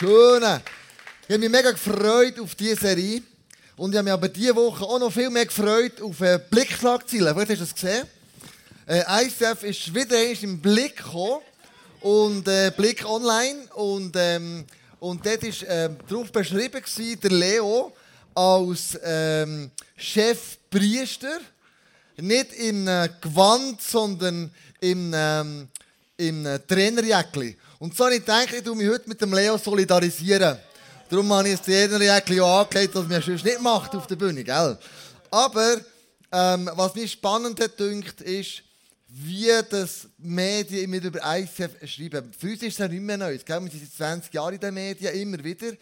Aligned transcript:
Schön. 0.00 0.42
Ich 0.42 1.34
habe 1.34 1.38
mich 1.40 1.50
mega 1.50 1.72
gefreut 1.72 2.40
auf 2.40 2.54
diese 2.54 2.74
Serie. 2.74 3.22
Und 3.76 3.90
ich 3.90 3.98
habe 3.98 4.04
mich 4.04 4.12
aber 4.14 4.28
diese 4.30 4.56
Woche 4.56 4.82
auch 4.82 4.98
noch 4.98 5.12
viel 5.12 5.28
mehr 5.28 5.44
gefreut 5.44 6.00
auf 6.00 6.22
äh, 6.22 6.40
Blickschlagzeilen. 6.48 7.36
Hast 7.36 7.50
du 7.50 7.56
das 7.56 7.74
gesehen. 7.74 8.06
Äh, 8.86 9.26
ICF 9.26 9.62
ist 9.62 9.94
wieder 9.94 10.16
im 10.42 10.58
Blick 10.58 10.96
gekommen. 10.96 11.42
Und 12.00 12.48
äh, 12.48 12.72
Blick 12.74 13.04
online. 13.04 13.58
Und, 13.74 14.16
ähm, 14.16 14.64
und 15.00 15.26
dort 15.26 15.42
war 15.42 15.68
äh, 15.68 15.90
darauf 16.08 16.32
beschrieben, 16.32 16.80
gewesen, 16.80 17.20
der 17.20 17.30
Leo 17.30 17.92
als 18.34 18.98
ähm, 19.04 19.70
Chefpriester. 19.98 21.40
Nicht 22.16 22.54
im 22.54 22.86
Gewand, 22.86 23.82
sondern 23.82 24.50
im, 24.80 25.12
ähm, 25.14 25.68
im 26.16 26.48
Trainerjäckli. 26.66 27.58
Und 27.80 27.96
so 27.96 28.04
habe 28.04 28.14
ich 28.14 28.20
gedacht, 28.20 28.52
ich 28.52 28.74
mich 28.74 28.88
heute 28.88 29.08
mit 29.08 29.18
dem 29.22 29.32
Leo 29.32 29.56
solidarisieren. 29.56 30.58
Darum 31.08 31.32
habe 31.32 31.48
ich 31.48 31.56
das 31.56 31.64
Trainerjäckli 31.64 32.38
auch 32.38 32.60
angelegt, 32.60 32.94
was 32.94 33.08
mir 33.08 33.22
sonst 33.22 33.42
nicht 33.42 33.58
macht 33.58 33.94
auf 33.96 34.06
der 34.06 34.16
Bühne, 34.16 34.44
gell? 34.44 34.76
Aber 35.30 35.80
ähm, 36.30 36.70
was 36.74 36.94
mich 36.94 37.12
spannend 37.12 37.58
dünkt, 37.80 38.20
ist, 38.20 38.62
wie 39.08 39.48
das 39.70 40.06
Medien 40.18 40.84
immer 40.84 41.02
über 41.02 41.20
ICF 41.24 41.88
schreiben. 41.88 42.30
Für 42.38 42.48
uns 42.48 42.62
ist 42.62 42.72
es 42.72 42.78
ja 42.78 42.86
nicht 42.86 43.00
mehr 43.00 43.16
neu. 43.16 43.38
Gell? 43.38 43.62
Wir 43.62 43.70
sind 43.70 43.80
seit 43.80 44.08
20 44.08 44.34
Jahren 44.34 44.54
in 44.54 44.60
den 44.60 44.74
Medien, 44.74 45.14
immer 45.14 45.42
wieder. 45.42 45.72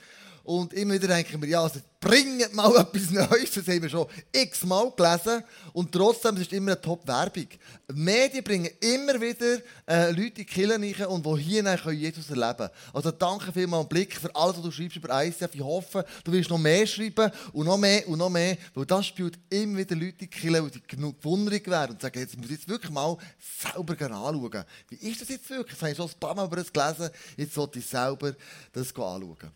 Und 0.49 0.73
immer 0.73 0.95
wieder 0.95 1.09
denken 1.09 1.43
wir, 1.43 1.49
ja, 1.51 1.63
also 1.63 1.79
bringt 2.01 2.55
mal 2.55 2.75
etwas 2.81 3.11
Neues. 3.11 3.51
Das 3.53 3.69
haben 3.69 3.83
wir 3.83 3.91
schon 3.91 4.07
x-mal 4.33 4.91
gelesen. 4.97 5.45
Und 5.75 5.93
trotzdem 5.93 6.37
ist 6.37 6.47
es 6.47 6.53
immer 6.55 6.71
eine 6.71 6.81
Top-Werbung. 6.81 7.49
Medien 7.93 8.43
bringen 8.43 8.71
immer 8.81 9.21
wieder 9.21 9.59
äh, 9.87 10.09
Leute 10.09 10.23
in 10.23 10.35
die 10.37 10.45
Kirche 10.47 10.73
rein 10.73 11.07
und 11.09 11.27
die 11.27 11.43
hier 11.43 11.77
können 11.77 11.99
Jesus 11.99 12.31
erleben. 12.31 12.71
Also 12.95 13.11
danke 13.11 13.53
vielmals 13.53 13.81
einen 13.81 13.89
Blick 13.91 14.17
für 14.17 14.35
alles, 14.35 14.57
was 14.57 14.63
du 14.63 14.71
schreibst 14.71 14.97
über 14.97 15.23
ICF. 15.23 15.51
Ich 15.53 15.61
hoffe, 15.61 16.03
du 16.25 16.33
wirst 16.33 16.49
noch 16.49 16.57
mehr 16.57 16.87
schreiben 16.87 17.31
und 17.53 17.67
noch 17.67 17.77
mehr 17.77 18.09
und 18.09 18.17
noch 18.17 18.31
mehr. 18.31 18.57
Weil 18.73 18.87
das 18.87 19.05
spielt 19.05 19.39
immer 19.51 19.77
wieder 19.77 19.97
Leute 19.97 20.07
in 20.13 20.19
die 20.19 20.27
Kirche, 20.29 20.71
die 20.71 20.97
genug 20.97 21.19
gewundert 21.19 21.67
werden 21.67 21.91
und 21.91 22.01
sagen, 22.01 22.21
jetzt 22.21 22.39
muss 22.39 22.47
ich 22.47 22.53
jetzt 22.53 22.69
wirklich 22.69 22.91
mal 22.91 23.19
selber 23.61 23.93
anschauen. 24.01 24.65
Wie 24.89 25.11
ist 25.11 25.21
das 25.21 25.29
jetzt 25.29 25.51
wirklich? 25.51 25.75
Das 25.75 25.83
habe 25.83 25.91
ich 25.91 25.97
schon 25.99 26.09
ein 26.09 26.19
paar 26.19 26.35
Mal 26.35 26.47
über 26.47 26.57
das 26.57 26.73
gelesen. 26.73 27.11
Jetzt 27.37 27.53
sollte 27.53 27.81
ich 27.81 27.87
selber 27.87 28.33
das 28.73 28.89
anschauen. 28.89 29.53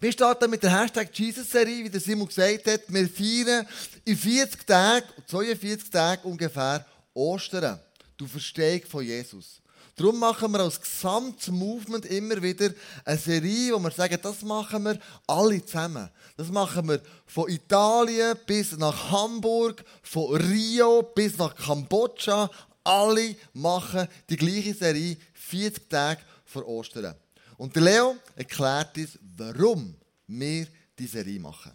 Wir 0.00 0.12
starten 0.12 0.50
mit 0.50 0.62
der 0.62 0.80
Hashtag 0.80 1.08
Jesus-Serie, 1.12 1.84
wie 1.84 1.90
der 1.90 2.00
Simon 2.00 2.26
gesagt 2.26 2.66
hat. 2.66 2.82
Wir 2.88 3.08
feiern 3.08 3.66
in 4.04 4.16
40 4.16 4.66
Tagen, 4.66 5.06
42 5.26 5.90
Tagen 5.90 6.22
ungefähr 6.30 6.84
Ostern. 7.14 7.78
Du 8.16 8.26
Verstehung 8.26 8.82
von 8.88 9.04
Jesus. 9.04 9.60
Darum 9.96 10.18
machen 10.18 10.50
wir 10.50 10.60
als 10.60 10.80
gesamtes 10.80 11.48
Movement 11.48 12.04
immer 12.06 12.42
wieder 12.42 12.70
eine 13.04 13.16
Serie, 13.18 13.74
wo 13.74 13.78
wir 13.78 13.92
sagen, 13.92 14.18
das 14.20 14.42
machen 14.42 14.84
wir 14.84 14.98
alle 15.26 15.64
zusammen. 15.64 16.10
Das 16.36 16.48
machen 16.48 16.88
wir 16.88 17.00
von 17.26 17.48
Italien 17.48 18.36
bis 18.44 18.76
nach 18.76 19.12
Hamburg, 19.12 19.84
von 20.02 20.34
Rio 20.34 21.02
bis 21.02 21.38
nach 21.38 21.54
Kambodscha. 21.54 22.50
Alle 22.82 23.36
machen 23.52 24.08
die 24.28 24.36
gleiche 24.36 24.74
Serie, 24.74 25.16
40 25.34 25.88
Tage 25.88 26.20
vor 26.44 26.66
Ostern. 26.66 27.14
Und 27.56 27.74
der 27.74 27.82
Leo 27.82 28.16
erklärt 28.34 28.96
uns, 28.98 29.18
warum 29.36 29.94
wir 30.26 30.66
diese 30.98 31.18
Serie 31.18 31.40
machen. 31.40 31.72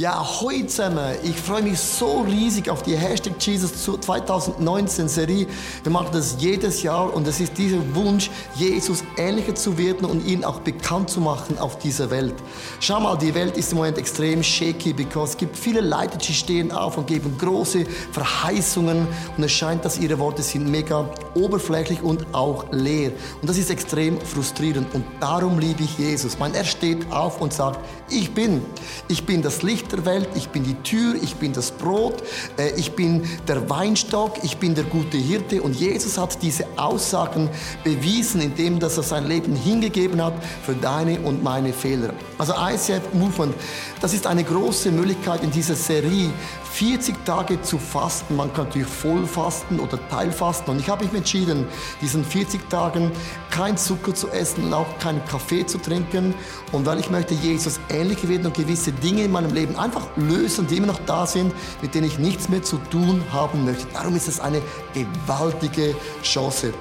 Ja, 0.00 0.24
heute 0.40 0.66
zusammen. 0.68 1.14
Ich 1.24 1.36
freue 1.36 1.60
mich 1.60 1.78
so 1.78 2.22
riesig 2.22 2.70
auf 2.70 2.82
die 2.82 2.96
Hashtag 2.96 3.34
Jesus 3.38 3.72
2019 3.82 5.08
Serie. 5.08 5.46
Wir 5.82 5.92
machen 5.92 6.08
das 6.12 6.36
jedes 6.38 6.82
Jahr 6.82 7.12
und 7.12 7.28
es 7.28 7.38
ist 7.38 7.58
dieser 7.58 7.82
Wunsch, 7.94 8.30
Jesus 8.54 9.04
ähnlicher 9.18 9.54
zu 9.54 9.76
werden 9.76 10.06
und 10.06 10.26
ihn 10.26 10.42
auch 10.42 10.60
bekannt 10.60 11.10
zu 11.10 11.20
machen 11.20 11.58
auf 11.58 11.78
dieser 11.78 12.10
Welt. 12.10 12.32
Schau 12.78 12.98
mal, 13.00 13.18
die 13.18 13.34
Welt 13.34 13.58
ist 13.58 13.72
im 13.72 13.76
Moment 13.76 13.98
extrem 13.98 14.42
shaky, 14.42 14.94
because 14.94 15.32
es 15.32 15.36
gibt 15.36 15.54
viele 15.54 15.82
Leute, 15.82 16.16
die 16.16 16.32
stehen 16.32 16.72
auf 16.72 16.96
und 16.96 17.06
geben 17.06 17.36
große 17.36 17.84
Verheißungen 18.12 19.06
und 19.36 19.44
es 19.44 19.52
scheint, 19.52 19.84
dass 19.84 19.98
ihre 19.98 20.18
Worte 20.18 20.42
sind 20.42 20.70
mega 20.70 21.10
oberflächlich 21.34 22.00
und 22.02 22.24
auch 22.32 22.64
leer. 22.70 23.12
Und 23.42 23.50
das 23.50 23.58
ist 23.58 23.68
extrem 23.68 24.18
frustrierend 24.18 24.94
und 24.94 25.04
darum 25.20 25.58
liebe 25.58 25.82
ich 25.82 25.98
Jesus. 25.98 26.38
Man, 26.38 26.54
er 26.54 26.64
steht 26.64 27.10
auf 27.12 27.42
und 27.42 27.52
sagt, 27.52 27.80
ich 28.08 28.32
bin, 28.32 28.62
ich 29.08 29.26
bin 29.26 29.42
das 29.42 29.62
Licht 29.62 29.69
der 29.78 30.04
Welt, 30.04 30.28
ich 30.34 30.48
bin 30.48 30.64
die 30.64 30.74
Tür, 30.82 31.14
ich 31.20 31.36
bin 31.36 31.52
das 31.52 31.70
Brot, 31.70 32.22
äh, 32.58 32.72
ich 32.76 32.92
bin 32.92 33.22
der 33.46 33.68
Weinstock, 33.70 34.42
ich 34.42 34.58
bin 34.58 34.74
der 34.74 34.84
gute 34.84 35.16
Hirte. 35.16 35.62
Und 35.62 35.76
Jesus 35.76 36.18
hat 36.18 36.42
diese 36.42 36.66
Aussagen 36.76 37.48
bewiesen, 37.84 38.40
indem 38.40 38.80
dass 38.80 38.96
er 38.96 39.02
sein 39.02 39.26
Leben 39.26 39.54
hingegeben 39.54 40.22
hat 40.22 40.34
für 40.64 40.74
deine 40.74 41.20
und 41.20 41.42
meine 41.42 41.72
Fehler. 41.72 42.12
Also 42.38 42.54
ICF 42.54 43.14
Movement, 43.14 43.54
das 44.00 44.14
ist 44.14 44.26
eine 44.26 44.44
große 44.44 44.90
Möglichkeit 44.90 45.42
in 45.42 45.50
dieser 45.50 45.74
Serie, 45.74 46.30
40 46.72 47.24
Tage 47.24 47.60
zu 47.62 47.78
fasten. 47.78 48.36
Man 48.36 48.52
kann 48.52 48.66
natürlich 48.66 48.88
voll 48.88 49.26
fasten 49.26 49.80
oder 49.80 49.98
Teilfasten. 50.08 50.72
Und 50.72 50.80
ich 50.80 50.88
habe 50.88 51.04
mich 51.04 51.12
entschieden, 51.14 51.66
diesen 52.00 52.24
40 52.24 52.70
Tagen 52.70 53.10
kein 53.50 53.76
Zucker 53.76 54.14
zu 54.14 54.28
essen 54.28 54.64
und 54.64 54.74
auch 54.74 54.98
keinen 54.98 55.24
Kaffee 55.26 55.66
zu 55.66 55.78
trinken. 55.78 56.32
Und 56.72 56.86
weil 56.86 57.00
ich 57.00 57.10
möchte 57.10 57.34
Jesus 57.34 57.80
ähnlich 57.90 58.26
werden 58.28 58.46
und 58.46 58.54
gewisse 58.54 58.92
Dinge 58.92 59.24
in 59.24 59.32
meinem 59.32 59.52
Leben 59.52 59.59
einfach 59.76 60.06
lösen, 60.16 60.66
die 60.66 60.76
immer 60.76 60.88
noch 60.88 61.00
da 61.06 61.26
sind, 61.26 61.52
mit 61.82 61.94
denen 61.94 62.06
ich 62.06 62.18
nichts 62.18 62.48
mehr 62.48 62.62
zu 62.62 62.78
tun 62.90 63.22
haben 63.32 63.64
möchte. 63.64 63.86
Darum 63.92 64.16
ist 64.16 64.28
es 64.28 64.40
eine 64.40 64.62
gewaltige 64.94 65.94
Chance. 66.22 66.72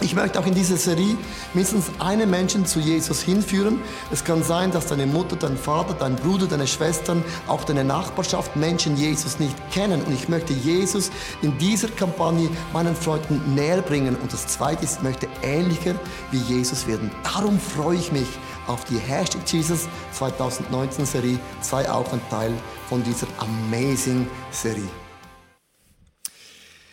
Ich 0.00 0.14
möchte 0.14 0.38
auch 0.38 0.46
in 0.46 0.54
dieser 0.54 0.76
Serie 0.76 1.16
mindestens 1.54 1.90
einen 1.98 2.28
Menschen 2.28 2.66
zu 2.66 2.80
Jesus 2.80 3.22
hinführen. 3.22 3.80
Es 4.12 4.22
kann 4.22 4.42
sein, 4.42 4.70
dass 4.70 4.86
deine 4.86 5.06
Mutter, 5.06 5.36
dein 5.36 5.56
Vater, 5.56 5.94
dein 5.94 6.16
Bruder, 6.16 6.46
deine 6.46 6.66
Schwestern, 6.66 7.24
auch 7.46 7.64
deine 7.64 7.82
Nachbarschaft 7.82 8.54
Menschen 8.56 8.96
Jesus 8.96 9.38
nicht 9.38 9.56
kennen. 9.72 10.02
Und 10.02 10.12
ich 10.12 10.28
möchte 10.28 10.52
Jesus 10.52 11.10
in 11.40 11.56
dieser 11.58 11.88
Kampagne 11.88 12.50
meinen 12.74 12.94
Freunden 12.94 13.54
näher 13.54 13.80
bringen. 13.80 14.16
Und 14.16 14.32
das 14.32 14.46
Zweite 14.46 14.84
ist, 14.84 14.98
ich 14.98 15.02
möchte 15.02 15.28
ähnlicher 15.42 15.94
wie 16.30 16.38
Jesus 16.38 16.86
werden. 16.86 17.10
Darum 17.24 17.58
freue 17.58 17.96
ich 17.96 18.12
mich 18.12 18.28
auf 18.66 18.84
die 18.84 18.98
Hashtag 18.98 19.42
Jesus 19.50 19.88
2019 20.12 21.06
Serie. 21.06 21.38
Sei 21.60 21.88
auch 21.90 22.12
ein 22.12 22.20
Teil 22.28 22.52
von 22.88 23.02
dieser 23.02 23.26
amazing 23.38 24.28
Serie. 24.50 24.88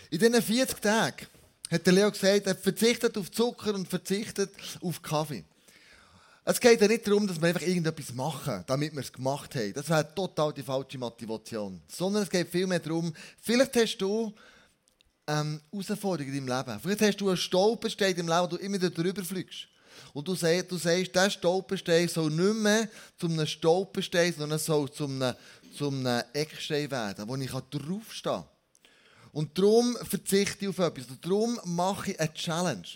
In 0.09 0.19
diesen 0.19 0.41
40 0.41 0.79
Tagen 0.79 1.27
hat 1.71 1.85
der 1.85 1.93
Leo 1.93 2.11
gesagt, 2.11 2.45
er 2.45 2.55
verzichtet 2.55 3.17
auf 3.17 3.31
Zucker 3.31 3.73
und 3.73 3.87
verzichtet 3.87 4.51
auf 4.81 5.01
Kaffee. 5.01 5.43
Es 6.45 6.59
geht 6.59 6.81
ja 6.81 6.87
nicht 6.87 7.07
darum, 7.07 7.25
dass 7.25 7.41
wir 7.41 7.47
einfach 7.47 7.61
irgendetwas 7.61 8.13
machen, 8.13 8.63
damit 8.67 8.93
wir 8.93 8.99
es 8.99 9.13
gemacht 9.13 9.55
haben. 9.55 9.73
Das 9.73 9.89
wäre 9.89 10.13
total 10.13 10.53
die 10.53 10.61
falsche 10.61 10.97
Motivation. 10.97 11.81
Sondern 11.87 12.23
es 12.23 12.29
geht 12.29 12.49
vielmehr 12.49 12.79
darum, 12.79 13.13
vielleicht 13.41 13.75
hast 13.77 13.97
du 13.97 14.33
ähm, 15.25 15.61
Herausforderungen 15.71 16.33
in 16.33 16.45
deinem 16.45 16.57
Leben. 16.57 16.79
Vielleicht 16.81 17.01
hast 17.01 17.21
du 17.21 17.29
einen 17.29 17.37
Stolperstein 17.37 18.15
im 18.15 18.27
Leben, 18.27 18.41
wo 18.41 18.47
du 18.47 18.57
immer 18.57 18.77
drüber 18.77 19.23
fliegst. 19.23 19.67
Und 20.13 20.27
du 20.27 20.35
sagst, 20.35 20.71
du 20.71 20.77
sagst, 20.77 21.13
dieser 21.13 21.29
Stolperstein 21.29 22.07
soll 22.07 22.31
nicht 22.31 22.55
mehr 22.55 22.89
zu 23.19 23.27
einem 23.27 23.47
Stolperstein, 23.47 24.33
sondern 24.37 24.59
soll 24.59 24.91
zu 24.91 25.05
einem, 25.05 25.35
zu 25.75 25.89
einem 25.89 26.23
Eckstein 26.33 26.91
werden, 26.91 27.27
wo 27.27 27.35
ich 27.35 27.51
draufstehen 27.51 28.35
kann. 28.35 28.45
Und 29.31 29.57
darum 29.57 29.97
verzichte 30.07 30.65
ich 30.65 30.69
auf 30.69 30.79
etwas. 30.79 31.07
Und 31.07 31.25
darum 31.25 31.59
mache 31.65 32.11
ich 32.11 32.19
eine 32.19 32.33
Challenge. 32.33 32.87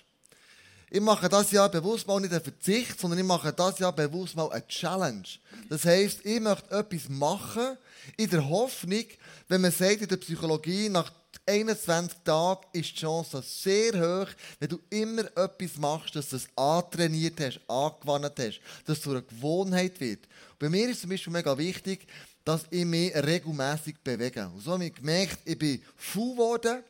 Ich 0.89 1.01
mache 1.01 1.27
das 1.27 1.51
Jahr 1.51 1.67
bewusst 1.67 2.07
mal 2.07 2.21
nicht 2.21 2.31
einen 2.31 2.43
Verzicht, 2.43 2.99
sondern 2.99 3.19
ich 3.19 3.25
mache 3.25 3.51
das 3.51 3.79
Jahr 3.79 3.91
bewusst 3.91 4.35
mal 4.35 4.49
eine 4.51 4.65
Challenge. 4.67 5.27
Das 5.67 5.83
heisst, 5.83 6.25
ich 6.25 6.39
möchte 6.39 6.71
etwas 6.71 7.09
machen, 7.09 7.77
in 8.15 8.29
der 8.29 8.47
Hoffnung, 8.47 9.03
wenn 9.49 9.61
man 9.61 9.71
sagt 9.71 10.01
in 10.01 10.07
der 10.07 10.17
Psychologie, 10.17 10.87
nach 10.87 11.11
21 11.47 12.19
Tagen 12.25 12.67
ist 12.73 12.91
die 12.91 12.99
Chance 12.99 13.41
sehr 13.41 13.93
hoch, 13.93 14.27
wenn 14.59 14.69
du 14.69 14.79
immer 14.89 15.25
etwas 15.37 15.77
machst, 15.77 16.15
dass 16.15 16.29
du 16.29 16.35
es 16.35 16.47
antrainiert 16.55 17.39
hast, 17.39 17.61
angewandt 17.67 18.37
hast, 18.37 18.59
dass 18.85 18.97
es 18.97 19.03
zu 19.03 19.11
einer 19.11 19.21
Gewohnheit 19.21 19.99
wird. 19.99 20.27
Und 20.51 20.59
bei 20.59 20.69
mir 20.69 20.89
ist 20.89 21.01
zum 21.01 21.09
Beispiel 21.09 21.31
mega 21.33 21.57
wichtig, 21.57 22.05
dass 22.43 22.65
ich 22.69 22.85
mich 22.85 23.15
regelmäßig 23.15 23.95
bewege. 24.03 24.47
Und 24.47 24.61
so 24.61 24.73
habe 24.73 24.85
ich 24.85 24.95
gemerkt, 24.95 25.39
ich 25.45 25.57
bin 25.57 25.81
faul 25.95 26.31
geworden, 26.31 26.83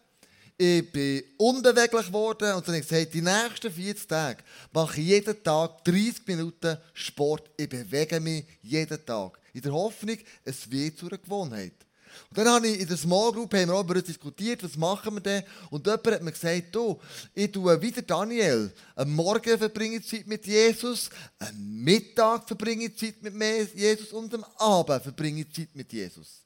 ich 0.58 0.92
bin 0.92 1.24
unbeweglich 1.38 2.08
geworden 2.08 2.54
und 2.54 2.68
dann 2.68 2.76
habe 2.76 2.78
ich 2.80 2.88
gesagt, 2.88 3.14
die 3.14 3.22
nächsten 3.22 3.72
40 3.72 4.08
Tage 4.08 4.44
mache 4.74 5.00
ich 5.00 5.08
jeden 5.08 5.44
Tag 5.44 5.84
30 5.84 6.26
Minuten 6.26 6.78
Sport. 6.94 7.52
Ich 7.58 7.70
bewege 7.70 8.20
mich 8.20 8.44
jeden 8.64 9.06
Tag. 9.06 9.40
In 9.54 9.62
der 9.62 9.72
Hoffnung, 9.72 10.18
es 10.44 10.70
wird 10.72 10.98
zu 10.98 11.08
einer 11.08 11.20
Gewohnheit. 11.20 11.87
Und 12.30 12.38
dann 12.38 12.48
habe 12.48 12.68
ich 12.68 12.80
in 12.80 12.88
der 12.88 12.98
Small 12.98 13.32
Group 13.32 13.54
haben 13.54 13.68
wir 13.68 13.76
auch 13.76 13.84
darüber 13.84 14.02
diskutiert, 14.02 14.64
was 14.64 14.76
machen 14.78 15.16
wir 15.16 15.22
denn? 15.22 15.44
Und 15.70 15.86
jemand 15.86 16.08
hat 16.08 16.22
mir 16.22 16.32
gesagt, 16.32 16.76
du, 16.76 17.00
ich 17.34 17.52
tue 17.52 17.82
wieder 17.82 18.02
Daniel. 18.02 18.74
Am 18.96 19.14
Morgen 19.14 19.58
verbringe 19.58 19.98
ich 19.98 20.08
Zeit 20.08 20.28
mit 20.28 20.46
Jesus, 20.46 21.10
am 21.40 21.84
Mittag 21.84 22.48
verbringe 22.48 22.86
ich 22.86 22.98
Zeit 22.98 23.22
mit 23.22 23.76
Jesus 23.76 24.12
und 24.14 24.34
am 24.34 24.46
Abend 24.58 25.04
verbringe 25.04 25.42
ich 25.42 25.54
Zeit 25.54 25.76
mit 25.76 25.92
Jesus. 25.92 26.44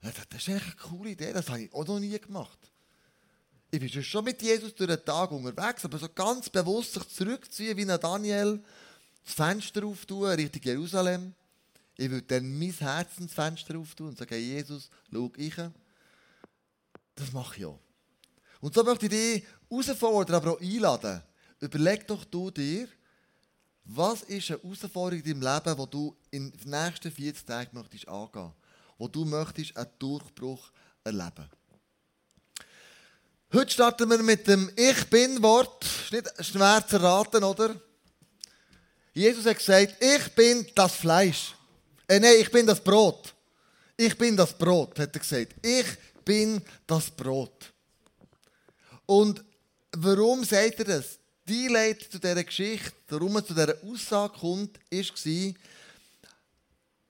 Das 0.00 0.12
ist 0.12 0.48
echt 0.48 0.48
eine 0.48 0.74
coole 0.82 1.10
Idee, 1.10 1.32
das 1.32 1.48
habe 1.48 1.62
ich 1.62 1.72
auch 1.72 1.86
noch 1.86 2.00
nie 2.00 2.18
gemacht. 2.18 2.58
ich 3.70 3.78
bin 3.78 4.02
schon 4.02 4.24
mit 4.24 4.42
Jesus 4.42 4.74
durch 4.74 4.90
den 4.90 5.04
Tag 5.04 5.30
unterwegs, 5.30 5.84
aber 5.84 5.98
so 5.98 6.08
ganz 6.14 6.50
bewusst 6.50 6.94
sich 6.94 7.08
zurückziehen 7.08 7.76
wie 7.76 7.90
ein 7.90 8.00
Daniel, 8.00 8.60
das 9.24 9.34
Fenster 9.34 9.84
auftun, 9.84 10.26
Richtung 10.26 10.62
Jerusalem. 10.62 11.34
Ich 11.96 12.10
würde 12.10 12.26
dann 12.26 12.58
mein 12.58 12.72
Herz 12.72 13.18
ins 13.18 13.34
Fenster 13.34 13.78
auftun 13.78 14.08
und 14.08 14.18
sagen, 14.18 14.38
Jesus, 14.38 14.88
schau 15.12 15.30
ich. 15.36 15.54
Das 17.14 17.32
mache 17.32 17.58
ich 17.58 17.64
auch. 17.66 17.78
Und 18.60 18.74
so 18.74 18.82
möchte 18.82 19.06
ich 19.06 19.10
dich 19.10 19.44
herausfordern, 19.68 20.36
aber 20.36 20.52
auch 20.52 20.60
einladen. 20.60 21.22
Überleg 21.60 22.06
doch 22.06 22.24
du 22.24 22.50
dir, 22.50 22.88
was 23.84 24.22
ist 24.22 24.50
eine 24.50 24.60
Herausforderung 24.62 25.24
in 25.24 25.40
deinem 25.40 25.54
Leben, 25.54 25.76
die 25.76 25.90
du 25.90 26.16
in 26.30 26.50
den 26.50 26.70
nächsten 26.70 27.10
40 27.10 27.44
Tagen 27.44 27.76
möchtest 27.76 28.08
angehen 28.08 28.52
wo 29.02 29.08
du 29.08 29.24
möchtest 29.24 29.76
einen 29.76 29.90
Durchbruch 29.98 30.70
erleben 31.02 31.50
Heute 33.52 33.70
starten 33.70 34.08
wir 34.08 34.22
mit 34.22 34.46
dem 34.46 34.70
Ich 34.76 35.10
Bin-Wort. 35.10 35.84
Ist 35.84 36.12
nicht 36.12 36.44
schwer 36.44 36.86
zu 36.86 36.96
erraten, 36.96 37.42
oder? 37.42 37.74
Jesus 39.12 39.44
hat 39.44 39.58
gesagt, 39.58 39.96
ich 40.00 40.34
bin 40.36 40.66
das 40.76 40.94
Fleisch. 40.94 41.56
Äh, 42.12 42.20
nein, 42.20 42.34
ich 42.40 42.50
bin 42.50 42.66
das 42.66 42.78
Brot. 42.78 43.34
Ich 43.96 44.18
bin 44.18 44.36
das 44.36 44.52
Brot, 44.52 44.98
hat 44.98 45.16
er 45.16 45.18
gesagt. 45.18 45.54
Ich 45.62 45.86
bin 46.22 46.60
das 46.86 47.10
Brot. 47.10 47.72
Und 49.06 49.42
warum 49.92 50.44
sagt 50.44 50.80
er 50.80 50.84
das? 50.84 51.18
Die 51.48 51.68
Leid 51.68 52.02
zu 52.02 52.18
dieser 52.18 52.44
Geschichte, 52.44 52.92
warum 53.08 53.36
er 53.36 53.46
zu 53.46 53.54
dieser 53.54 53.76
Aussage 53.82 54.38
kommt, 54.38 54.78
war, 54.90 55.54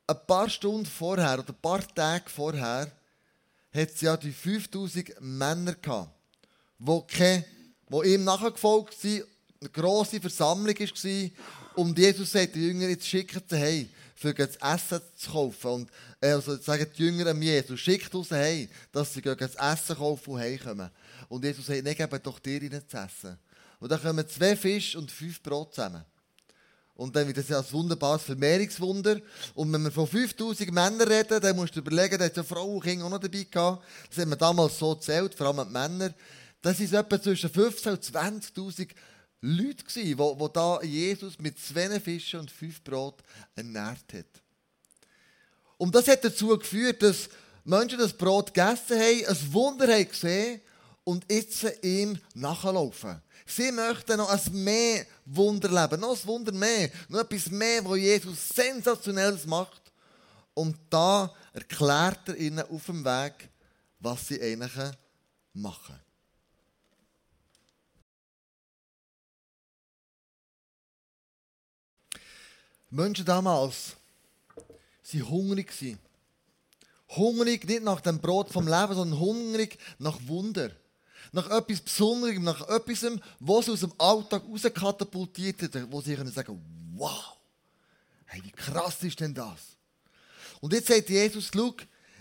ein 0.06 0.26
paar 0.28 0.48
Stunden 0.48 0.86
vorher 0.86 1.40
oder 1.40 1.48
ein 1.48 1.60
paar 1.60 1.94
Tage 1.94 2.30
vorher 2.30 2.92
hat 3.72 3.90
es 3.90 4.00
ja 4.02 4.16
die 4.16 4.30
5000 4.30 5.20
Männer 5.20 5.74
gehabt, 5.74 6.12
die, 6.78 7.44
die 7.88 8.14
ihm 8.14 8.22
nachgefolgt 8.22 8.94
sind, 9.00 9.24
eine 9.60 9.70
grosse 9.70 10.20
Versammlung 10.20 10.78
war 10.78 11.30
und 11.74 11.98
Jesus 11.98 12.30
sagt, 12.30 12.54
die 12.54 12.68
Jünger, 12.68 12.88
jetzt 12.88 13.06
schicken 13.06 13.42
sie 13.48 13.58
heim, 13.58 13.88
für 14.22 14.32
das 14.32 14.56
Essen 14.56 15.00
zu 15.16 15.30
kaufen. 15.30 15.70
Und 15.70 15.90
äh, 16.20 16.30
also 16.30 16.56
sagen 16.56 16.86
die 16.96 17.02
Jünger 17.02 17.34
Jesus, 17.34 17.80
schickt 17.80 18.14
uns 18.14 18.30
heim, 18.30 18.68
dass 18.90 19.12
sie 19.12 19.20
das 19.20 19.54
Essen 19.54 19.96
kaufen 19.96 20.30
und 20.30 20.40
heimkommen. 20.40 20.90
Und 21.28 21.44
Jesus 21.44 21.66
sagt, 21.66 21.84
nein, 21.84 21.94
geben 21.94 22.20
doch 22.22 22.38
dir 22.38 22.62
ihnen 22.62 22.82
zu 22.88 22.96
essen. 22.96 23.38
Und 23.80 23.90
dann 23.90 24.00
kommen 24.00 24.26
zwei 24.28 24.56
Fische 24.56 24.98
und 24.98 25.10
fünf 25.10 25.42
Brot 25.42 25.74
zusammen. 25.74 26.04
Und 26.94 27.16
dann 27.16 27.26
wird 27.26 27.38
das 27.38 27.48
ja 27.48 27.58
ein 27.58 27.72
wunderbares 27.72 28.22
Vermehrungswunder. 28.22 29.20
Und 29.54 29.72
wenn 29.72 29.82
wir 29.82 29.90
von 29.90 30.06
5000 30.06 30.70
Männern 30.70 31.00
reden, 31.08 31.40
dann 31.40 31.56
musst 31.56 31.74
du 31.74 31.80
überlegen, 31.80 32.18
da 32.18 32.26
hat 32.26 32.36
ja 32.36 32.44
Frauen 32.44 32.76
und 32.76 32.84
Kinder 32.84 33.06
auch 33.06 33.10
noch 33.10 33.18
dabei 33.18 33.46
gehabt. 33.50 33.84
Das 34.08 34.18
haben 34.18 34.30
wir 34.30 34.36
damals 34.36 34.78
so 34.78 34.94
gezählt, 34.94 35.34
vor 35.34 35.48
allem 35.48 35.66
die 35.66 35.72
Männer. 35.72 36.14
Das 36.60 36.76
sind 36.78 36.92
etwa 36.92 37.20
zwischen 37.20 37.50
15.000 37.50 37.90
und 37.90 38.04
20.000 38.04 38.88
Leute 39.44 39.84
die, 39.94 40.14
die 40.14 40.48
da 40.52 40.80
Jesus 40.82 41.38
mit 41.40 41.58
zwei 41.58 41.98
Fischen 41.98 42.40
und 42.40 42.50
fünf 42.50 42.82
Brot 42.82 43.22
ernährt 43.56 44.12
hat. 44.12 44.42
Und 45.76 45.92
das 45.94 46.06
hat 46.06 46.24
dazu 46.24 46.56
geführt, 46.56 47.02
dass 47.02 47.28
Menschen 47.64 47.98
das 47.98 48.16
Brot 48.16 48.54
gegessen 48.54 48.98
haben, 48.98 49.26
ein 49.26 49.52
Wunder 49.52 49.92
haben 49.92 50.08
gesehen 50.08 50.60
und 51.02 51.24
jetzt 51.30 51.66
ihm 51.82 52.18
nachlaufen. 52.34 53.20
Sie 53.44 53.72
möchten 53.72 54.16
noch 54.16 54.30
ein 54.30 54.62
mehr 54.62 55.06
Wunder 55.24 55.68
leben, 55.68 56.00
noch 56.00 56.16
ein 56.16 56.26
Wunder 56.26 56.52
mehr, 56.52 56.90
noch 57.08 57.20
etwas 57.20 57.50
mehr, 57.50 57.84
was 57.84 57.98
Jesus 57.98 58.48
sensationelles 58.48 59.44
macht. 59.44 59.82
Und 60.54 60.76
da 60.88 61.34
erklärt 61.52 62.28
er 62.28 62.36
ihnen 62.36 62.64
auf 62.70 62.86
dem 62.86 63.04
Weg, 63.04 63.48
was 63.98 64.28
sie 64.28 64.40
eigentlich 64.40 64.72
machen. 65.52 65.98
Menschen 72.92 73.24
damals 73.24 73.96
waren 75.12 75.30
hungrig. 75.30 75.98
Hungrig 77.08 77.66
nicht 77.66 77.82
nach 77.82 78.00
dem 78.00 78.20
Brot 78.20 78.50
vom 78.50 78.66
Leben, 78.66 78.94
sondern 78.94 79.18
hungrig 79.18 79.78
nach 79.98 80.18
Wunder. 80.26 80.70
Nach 81.32 81.48
etwas 81.50 81.80
Besonderem, 81.80 82.42
nach 82.42 82.68
etwas, 82.68 83.06
was 83.40 83.64
sie 83.64 83.72
aus 83.72 83.80
dem 83.80 83.94
Alltag 83.96 84.42
rauskatapultiert 84.46 85.62
hat, 85.62 85.90
wo 85.90 86.02
sie 86.02 86.14
können 86.14 86.30
sagen, 86.30 86.60
wow, 86.94 87.36
hey, 88.26 88.42
wie 88.44 88.50
krass 88.50 89.02
ist 89.02 89.20
denn 89.20 89.32
das? 89.32 89.60
Und 90.60 90.74
jetzt 90.74 90.88
sagt 90.88 91.08
Jesus, 91.08 91.50
schau, 91.54 91.74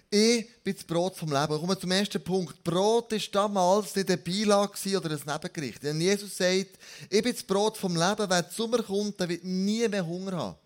ich 0.10 0.62
bin 0.64 0.76
das 0.76 0.84
Brot 0.84 1.16
vom 1.16 1.32
Leben. 1.32 1.48
Kommen 1.48 1.70
wir 1.70 1.80
zum 1.80 1.92
ersten 1.92 2.22
Punkt. 2.22 2.62
Brot 2.64 3.12
war 3.12 3.20
damals 3.32 3.96
nicht 3.96 4.10
eine 4.10 4.18
Beilage 4.18 4.98
oder 4.98 5.12
ein 5.12 5.22
Nebengericht. 5.26 5.84
Wenn 5.84 6.02
Jesus 6.02 6.36
sagt, 6.36 6.78
ich 7.10 7.24
bin 7.24 7.32
das 7.32 7.44
Brot 7.44 7.78
vom 7.78 7.96
Leben, 7.96 8.30
wer 8.30 8.50
zum 8.50 8.72
Sommer 8.72 8.84
kommt, 8.84 9.20
der 9.20 9.30
wird 9.30 9.44
nie 9.44 9.88
mehr 9.88 10.06
Hunger 10.06 10.32
haben. 10.34 10.61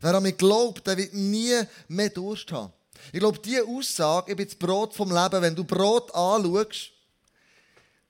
Wer 0.00 0.14
an 0.14 0.22
mich 0.22 0.36
glaubt, 0.36 0.86
der 0.86 0.96
wird 0.96 1.14
nie 1.14 1.54
mehr 1.88 2.10
Durst 2.10 2.50
haben. 2.52 2.72
Ich 3.12 3.18
glaube, 3.18 3.38
diese 3.38 3.64
Aussage, 3.66 4.32
ich 4.32 4.36
bin 4.36 4.46
das 4.46 4.54
Brot 4.54 4.94
vom 4.94 5.10
Leben, 5.10 5.42
wenn 5.42 5.54
du 5.54 5.64
Brot 5.64 6.14
anschaust, 6.14 6.92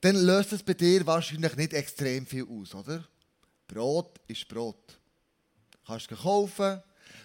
dann 0.00 0.16
löst 0.16 0.52
es 0.52 0.62
bei 0.62 0.74
dir 0.74 1.06
wahrscheinlich 1.06 1.54
nicht 1.56 1.72
extrem 1.72 2.26
viel 2.26 2.46
aus, 2.48 2.74
oder? 2.74 3.04
Brot 3.66 4.18
ist 4.26 4.48
Brot. 4.48 4.98
Du 5.72 5.78
kannst 5.86 6.10
es 6.10 6.18
kaufen, 6.18 6.82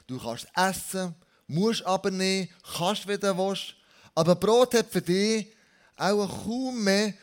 du 0.07 0.19
kannst 0.19 0.47
es 0.53 0.69
essen, 0.69 1.15
musst 1.47 1.85
aber 1.85 2.11
nicht, 2.11 2.51
kannst, 2.77 3.07
wenn 3.07 3.19
du 3.19 3.37
willst. 3.37 3.75
Aber 4.13 4.35
Brot 4.35 4.73
hat 4.73 4.91
für 4.91 5.01
dich 5.01 5.47
auch 5.95 6.27
kaum 6.43 6.83
mehr 6.83 7.13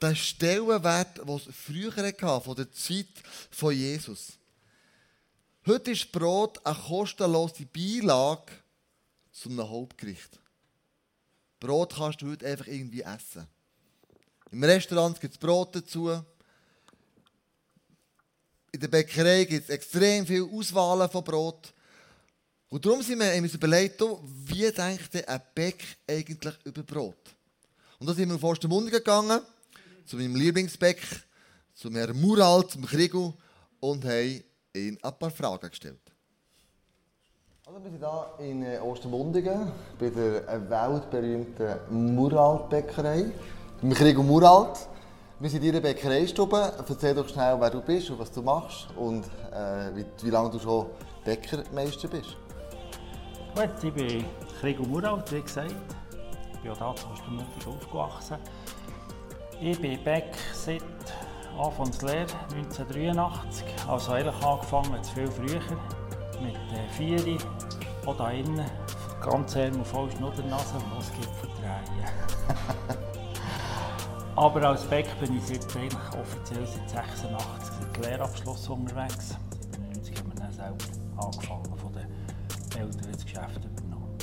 den 0.00 0.16
Stellenwert, 0.16 1.18
den 1.18 1.36
es 1.36 1.48
früher 1.52 1.94
hatte, 1.94 2.40
von 2.40 2.56
der 2.56 2.70
Zeit 2.72 3.06
von 3.50 3.74
Jesus. 3.74 4.32
Heute 5.66 5.92
ist 5.92 6.12
Brot 6.12 6.60
eine 6.62 6.76
kostenlose 6.76 7.64
Beilage 7.64 8.52
zu 9.32 9.48
einem 9.48 9.66
Hauptgericht. 9.66 10.38
Brot 11.58 11.94
kannst 11.96 12.20
du 12.20 12.30
heute 12.30 12.46
einfach 12.46 12.66
irgendwie 12.66 13.00
essen. 13.00 13.46
Im 14.50 14.62
Restaurant 14.62 15.18
gibt 15.18 15.32
es 15.32 15.38
Brot 15.38 15.74
dazu. 15.74 16.10
In 18.72 18.80
der 18.80 18.88
Bäckerei 18.88 19.46
gibt 19.46 19.64
es 19.64 19.70
extrem 19.70 20.26
viele 20.26 20.44
Auswahlen 20.44 21.08
von 21.08 21.24
Brot. 21.24 21.72
Und 22.68 22.84
darum 22.84 23.00
sind 23.02 23.20
wir 23.20 23.34
uns 23.34 23.54
überlegt, 23.54 24.02
wie 24.22 24.70
denkt 24.70 25.26
ein 25.26 25.42
Bäck 25.54 25.82
eigentlich 26.06 26.58
über 26.64 26.82
Brot? 26.82 27.34
Und 27.98 28.06
da 28.06 28.12
sind 28.12 28.28
wir 28.28 28.34
auf 28.34 28.44
Ostermundigen 28.44 28.98
gegangen, 28.98 29.40
zu 30.04 30.16
meinem 30.16 30.36
Lieblingsbäck, 30.36 31.00
zu 31.72 31.90
Herrn 31.90 32.20
Mural, 32.20 32.68
zum 32.68 32.84
Krigu, 32.84 33.32
und 33.80 34.04
haben 34.04 34.44
ihn 34.74 34.98
ein 35.02 35.18
paar 35.18 35.30
Fragen 35.30 35.68
gestellt. 35.70 36.00
Also 37.66 37.82
wir 37.82 37.90
sind 37.90 37.98
hier 37.98 38.46
in 38.50 38.62
äh, 38.62 38.78
Ostermundigen 38.78 39.72
bei 39.98 40.10
der 40.10 40.48
äh, 40.48 40.70
weltberühmten 40.70 42.14
Muralbäckerei, 42.14 43.32
im 43.80 43.94
Krieg 43.94 44.18
um 44.18 44.26
Muralt. 44.26 44.88
Wir 45.40 45.50
sind 45.50 45.62
in 45.62 45.72
Ihrer 45.72 45.80
Bäckereistube. 45.80 46.72
Erzähl 46.88 47.14
doch 47.14 47.28
schnell, 47.28 47.58
wer 47.58 47.70
du 47.70 47.80
bist 47.80 48.10
und 48.10 48.18
was 48.18 48.30
du 48.30 48.42
machst 48.42 48.88
und 48.96 49.24
äh, 49.50 49.96
wie, 49.96 50.04
wie 50.22 50.30
lange 50.30 50.50
du 50.50 50.58
schon 50.58 50.86
Bäckermeister 51.24 52.08
bist. 52.08 52.36
Gut, 53.54 53.70
ich 53.82 53.92
bin 53.94 54.78
um 54.78 54.90
Muralt, 54.90 55.32
wie 55.32 55.40
gesagt. 55.40 55.74
Ich 56.52 56.60
bin 56.60 56.70
auch 56.72 56.76
hier 56.76 56.96
zu 56.96 57.06
Ostermundigen 57.08 57.72
aufgewachsen. 57.72 58.36
Ich 59.60 59.80
bin 59.80 60.02
Bäck 60.04 60.34
seit 60.52 60.82
Anfangslehre 61.58 62.26
1983. 62.54 63.64
Also 63.88 64.12
eigentlich 64.12 64.44
angefangen 64.44 65.04
viel 65.14 65.30
früher, 65.30 65.60
mit 66.42 66.54
äh, 66.54 66.88
vier, 66.90 67.38
auch 68.06 68.16
da 68.16 68.30
innen, 68.30 68.64
ganz 69.22 69.56
arm 69.56 69.80
auf 69.80 69.88
voll 69.88 70.10
Schnuddernase 70.10 70.74
was 70.96 71.10
gibt 71.12 71.44
drehen. 71.60 72.98
Aber 74.36 74.62
als 74.68 74.82
Bäck 74.84 75.06
bin 75.20 75.36
ich 75.36 75.48
jetzt 75.48 75.76
eigentlich 75.76 76.20
offiziell 76.20 76.66
seit 76.66 77.06
86 77.06 77.74
seit 77.80 78.04
Lehrabschluss 78.04 78.68
unterwegs. 78.68 79.36
90 79.94 80.18
haben 80.18 80.32
wir 80.32 80.40
dann 80.40 80.52
selber 80.52 80.76
angefangen, 81.16 81.78
von 81.78 81.92
den 81.92 82.80
Eltern 82.80 83.12
das 83.12 83.22
Geschäft 83.22 83.60
übernommen. 83.64 84.18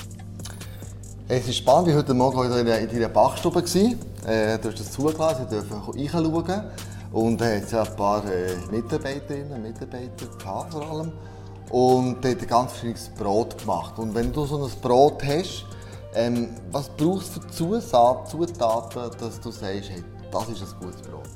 Es 1.29 1.47
ist 1.47 1.57
spannend, 1.57 1.88
wie 1.88 1.95
heute 1.95 2.13
Morgen 2.13 2.51
in 2.51 2.65
deiner 2.65 3.09
Bachstube 3.09 3.63
war. 3.63 4.29
Äh, 4.29 4.59
du 4.59 4.67
hast 4.67 4.79
das 4.79 4.91
zugelassen, 4.91 5.45
sie 5.50 5.55
dürfen 5.55 5.81
reinschauen. 5.81 6.63
Und 7.12 7.41
hat 7.41 7.63
es 7.63 7.74
ein 7.74 7.96
paar 7.96 8.24
äh, 8.25 8.56
Mitarbeiterinnen 8.70 9.53
und 9.53 9.63
Mitarbeiter 9.63 10.27
gehabt, 10.38 10.74
vor 10.74 10.89
allem. 10.89 11.12
Und 11.70 12.18
hat 12.18 12.25
ein 12.25 12.48
ganz 12.48 12.72
verschiedenes 12.72 13.10
Brot 13.10 13.58
gemacht. 13.58 14.00
Und 14.00 14.15
wenn 14.15 14.32
du 14.32 14.46
so 14.46 14.63
ein 14.63 14.72
Brot 14.82 15.24
hast, 15.24 15.65
ähm, 16.13 16.50
was 16.72 16.89
brauchst 16.89 17.38
du 17.38 17.41
für 17.41 17.48
Zusatz, 17.48 18.32
Zutaten, 18.32 19.12
dass 19.20 19.39
du 19.39 19.51
sagst, 19.51 19.89
hey, 19.89 20.03
das 20.32 20.50
ist 20.50 20.62
ein 20.62 20.80
gutes 20.82 21.01
Brot? 21.01 21.30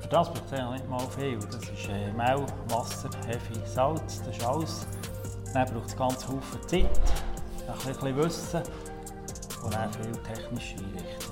Für 0.00 0.08
das 0.08 0.28
braucht 0.28 0.42
es 0.46 0.52
eigentlich 0.52 0.82
nicht 0.82 0.90
mal 0.90 1.06
viel. 1.16 1.38
Das 1.38 1.62
ist 1.62 1.88
äh, 1.88 2.12
Mehl, 2.12 2.44
Wasser, 2.68 3.10
Hefe, 3.26 3.66
Salz, 3.66 4.22
das 4.24 4.36
ist 4.36 4.44
alles. 4.44 4.86
Dann 5.54 5.72
braucht 5.72 5.88
es 5.88 5.96
ganz 5.96 6.24
viel 6.24 6.40
Zeit, 6.66 7.00
ein 7.68 7.94
bisschen 7.94 8.16
Wissen 8.16 8.62
und 9.64 9.74
dann 9.74 9.92
viel 9.92 10.12
technische 10.22 10.76
Einrichtung. 10.76 11.29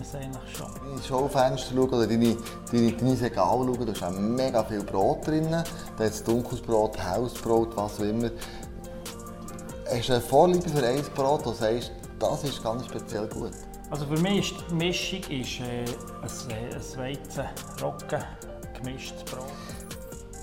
Es 0.00 0.14
eigentlich 0.14 0.56
schon. 0.56 0.92
ins 0.92 1.06
Schaufenster 1.06 1.74
schauen 1.74 1.88
oder 1.88 2.06
deine, 2.06 2.36
deine, 2.70 2.92
deine 2.92 3.16
Segale 3.16 3.64
schauen, 3.64 3.86
da 3.86 3.92
ist 3.92 4.02
auch 4.02 4.10
mega 4.10 4.64
viel 4.64 4.82
Brot 4.82 5.26
drin. 5.26 5.50
Da 5.96 6.04
ist 6.04 6.26
dunkles 6.26 6.60
Brot, 6.60 6.96
Hausbrot, 7.02 7.76
was 7.76 7.98
auch 7.98 8.04
immer. 8.04 8.30
Hast 9.90 10.08
du 10.08 10.12
eine 10.14 10.22
Vorliebe 10.22 10.68
für 10.68 10.86
ein 10.86 11.02
Brot, 11.14 11.46
das 11.46 11.58
sagst, 11.58 11.92
das 12.18 12.44
ist 12.44 12.62
ganz 12.62 12.86
speziell 12.86 13.26
gut? 13.28 13.52
Also 13.90 14.06
für 14.06 14.20
mich 14.20 14.52
ist 14.52 14.64
die 14.70 14.74
Mischung 14.74 15.20
ist, 15.30 15.60
äh, 15.60 15.84
ein, 15.84 16.74
ein 16.74 16.98
Weizen, 16.98 17.44
Roggen, 17.82 18.24
gemischtes 18.76 19.22
Brot. 19.24 19.46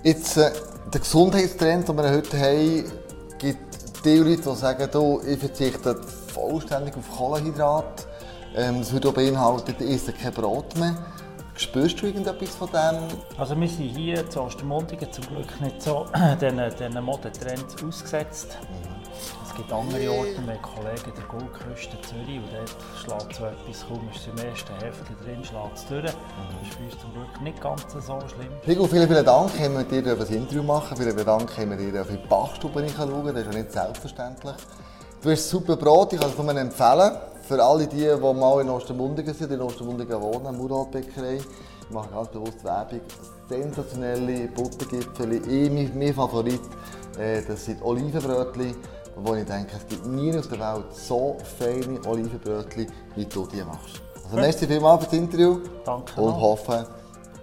Jetzt, 0.03 0.37
äh, 0.37 0.51
der 0.93 0.99
Gesundheitstrend, 0.99 1.87
den 1.87 1.97
wir 1.97 2.09
heute 2.09 2.39
haben, 2.39 2.91
gibt 3.39 4.05
die 4.05 4.17
Leute, 4.17 4.41
die 4.41 4.55
sagen, 4.55 4.87
du, 4.91 5.21
ich 5.27 5.39
verzichte 5.39 5.95
vollständig 6.33 6.95
auf 6.97 7.17
Kohlenhydrate. 7.17 8.10
Das 8.53 8.91
würde 8.91 9.09
auch 9.09 9.13
beinhalten, 9.13 9.75
ich 9.79 9.95
esse 9.95 10.11
kein 10.11 10.33
Brot 10.33 10.75
mehr. 10.77 10.95
Spürst 11.55 12.01
du 12.01 12.07
irgendetwas 12.07 12.49
von 12.49 12.69
dem? 12.71 13.07
Also 13.37 13.59
wir 13.59 13.67
sind 13.67 13.95
hier 13.95 14.29
zu 14.29 14.41
Ostermundigen 14.41 15.11
zum 15.11 15.25
Glück 15.27 15.61
nicht 15.61 15.81
so 15.81 16.05
diesen, 16.41 16.57
diesen 16.57 17.03
Modetrends 17.03 17.83
ausgesetzt. 17.83 18.57
Es 19.47 19.55
gibt 19.55 19.71
andere 19.71 20.09
Orte, 20.09 20.37
wir 20.45 20.53
haben 20.53 20.61
Kollegen 20.61 21.09
in 21.09 21.15
der 21.15 21.25
Goldküste 21.25 21.97
Zürich 22.01 22.39
und 22.39 22.49
dort 22.51 22.75
schlägt 22.97 23.35
so 23.35 23.45
etwas, 23.45 23.85
kaum 23.87 24.09
ist 24.09 24.21
es 24.21 24.27
im 24.27 24.37
ersten 24.37 24.73
Hälfte 24.81 25.13
drin, 25.23 25.43
schlägt 25.43 25.75
es 25.75 25.85
durch. 25.87 26.03
Das 26.03 26.13
ist 26.13 26.73
für 26.75 26.83
uns 26.83 27.01
zum 27.01 27.13
Glück 27.13 27.41
nicht 27.41 27.61
ganz 27.61 27.85
so 27.91 27.99
schlimm. 28.01 28.51
Rico, 28.67 28.87
vielen, 28.87 29.07
vielen 29.07 29.25
Dank, 29.25 29.51
haben 29.59 29.77
wir 29.77 29.83
dir 29.83 30.13
ein 30.13 30.33
Interview 30.33 30.63
machen. 30.63 30.97
Vielen, 30.97 31.13
vielen 31.13 31.25
Dank, 31.25 31.57
haben 31.57 31.69
wir 31.69 31.91
dir 31.91 32.01
auf 32.01 32.07
die 32.07 32.27
Bachstube 32.27 32.85
schauen. 32.95 33.25
Das 33.27 33.35
ist 33.35 33.53
ja 33.53 33.59
nicht 33.59 33.71
selbstverständlich. 33.71 34.55
Du 35.21 35.29
hast 35.29 35.49
super 35.49 35.75
Brot, 35.75 36.13
ich 36.13 36.19
kann 36.19 36.31
es 36.31 36.37
nur 36.37 36.55
empfehlen. 36.55 37.11
Für 37.51 37.61
alle 37.61 37.85
die, 37.85 37.97
die 37.97 38.33
mal 38.33 38.61
in 38.61 38.69
Ostermundigen 38.69 39.33
sind, 39.33 39.51
in 39.51 39.59
Ostermundigen 39.59 40.21
wohnen, 40.21 40.57
Muratbäckerei. 40.57 41.35
Ich 41.35 41.89
mache 41.89 42.09
ganz 42.09 42.29
bewusst 42.29 42.63
Werbung. 42.63 43.01
Sensationelle 43.49 44.47
Buttergipfel. 44.47 45.33
Ich, 45.33 45.69
mein, 45.69 45.91
mein 45.99 46.13
Favorit, 46.13 46.61
äh, 47.19 47.41
das 47.45 47.65
sind 47.65 47.81
Olivenbrötchen, 47.81 48.73
wo 49.17 49.35
ich 49.35 49.43
denke, 49.43 49.73
es 49.75 49.85
gibt 49.85 50.05
nie 50.05 50.33
auf 50.37 50.47
der 50.47 50.59
Welt 50.59 50.85
so 50.93 51.35
feine 51.59 51.99
Olivenbrötchen, 52.05 52.87
wie 53.17 53.25
du 53.25 53.45
die 53.47 53.63
machst. 53.65 54.01
Also, 54.23 54.37
merci 54.37 54.65
vielmals 54.65 55.03
für 55.03 55.09
das 55.09 55.19
Interview. 55.19 55.59
Danke 55.83 56.21
Und 56.21 56.29
noch. 56.29 56.39
hoffe, 56.39 56.87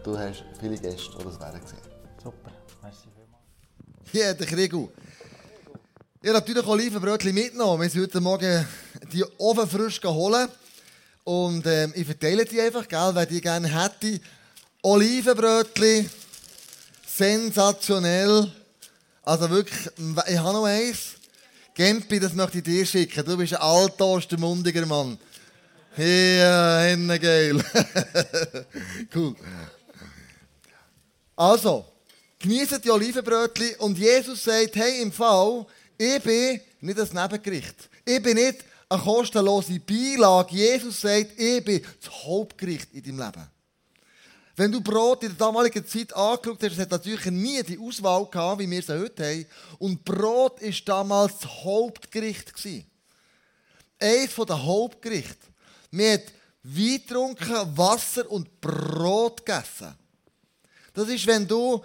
du 0.05 0.17
hast 0.19 0.43
viele 0.59 0.79
Gäste, 0.79 1.19
die 1.19 1.25
das 1.25 1.39
werden 1.39 1.61
sehen. 1.67 1.79
Super, 2.25 2.51
merci 2.83 3.09
vielmals. 3.15 4.11
Hier, 4.11 4.33
der 4.33 4.47
Krigu. 4.47 4.89
Ich 6.23 6.29
habe 6.31 6.39
natürlich 6.41 6.67
Olivenbrötchen 6.67 7.35
mitgenommen. 7.35 7.83
Wir 7.83 7.91
sind 7.91 8.03
heute 8.05 8.21
Morgen 8.23 8.67
die 9.13 9.25
ofenfrisch 9.39 10.01
holen. 10.03 10.49
Und 11.25 11.67
ähm, 11.67 11.93
ich 11.95 12.07
verteile 12.07 12.45
die 12.45 12.61
einfach, 12.61 12.89
gell, 12.89 13.11
wer 13.13 13.27
die 13.27 13.41
gerne 13.41 13.69
hätte. 13.69 14.21
Olivenbrötchen. 14.83 16.09
Sensationell. 17.07 18.51
Also 19.25 19.51
wirklich, 19.51 19.91
ich 20.29 20.39
habe 20.39 20.53
noch 20.53 20.65
eins. 20.65 21.17
Gempi, 21.75 22.19
das 22.19 22.33
möchte 22.33 22.59
ich 22.59 22.65
dir 22.65 22.87
schicken. 22.87 23.25
Du 23.25 23.37
bist 23.37 23.55
ein 23.55 23.61
alter 23.61 24.07
Ostermundiger 24.07 24.87
Mann. 24.87 25.19
Ja, 25.97 26.81
henne 26.81 27.19
geil. 27.19 27.63
cool. 29.15 29.35
Also, 31.37 31.85
genießt 32.39 32.85
die 32.85 32.91
Olivenbrötchen 32.91 33.75
und 33.79 33.99
Jesus 33.99 34.43
sagt, 34.45 34.77
hey, 34.77 35.03
im 35.03 35.13
Fall, 35.13 35.67
ich 35.97 36.23
bin 36.23 36.61
nicht 36.81 36.99
das 36.99 37.13
Nebengericht. 37.13 37.89
Ich 38.05 38.23
bin 38.23 38.37
nicht 38.37 38.65
eine 38.89 39.03
kostenlose 39.03 39.81
Beilage. 39.81 40.57
Jesus 40.57 41.01
sagt, 41.01 41.39
ich 41.39 41.65
bin 41.65 41.85
das 42.01 42.25
Hauptgericht 42.25 42.93
in 42.93 43.03
deinem 43.03 43.19
Leben. 43.19 43.51
Wenn 44.57 44.73
du 44.73 44.81
Brot 44.81 45.23
in 45.23 45.29
der 45.29 45.39
damaligen 45.39 45.87
Zeit 45.87 46.13
angeschaut 46.15 46.63
hast, 46.63 46.73
es 46.73 46.79
hat 46.79 46.91
natürlich 46.91 47.27
nie 47.27 47.63
die 47.63 47.79
Auswahl 47.79 48.27
gehabt, 48.27 48.61
wie 48.61 48.69
wir 48.69 48.83
sie 48.83 48.99
heute 48.99 49.25
haben. 49.25 49.47
Und 49.79 50.05
Brot 50.05 50.61
war 50.61 50.73
damals 50.85 51.39
das 51.39 51.51
Hauptgericht. 51.63 52.53
Eines 54.01 54.35
der 54.35 54.65
Hauptgerichte. 54.65 55.47
Wir 55.93 56.13
haben 56.13 56.23
Wein 56.65 57.03
getrunken, 57.07 57.77
Wasser 57.77 58.29
und 58.31 58.61
Brot 58.61 59.47
gegessen. 59.47 59.95
Das 60.93 61.09
ist, 61.09 61.27
wenn 61.29 61.47
du 61.47 61.85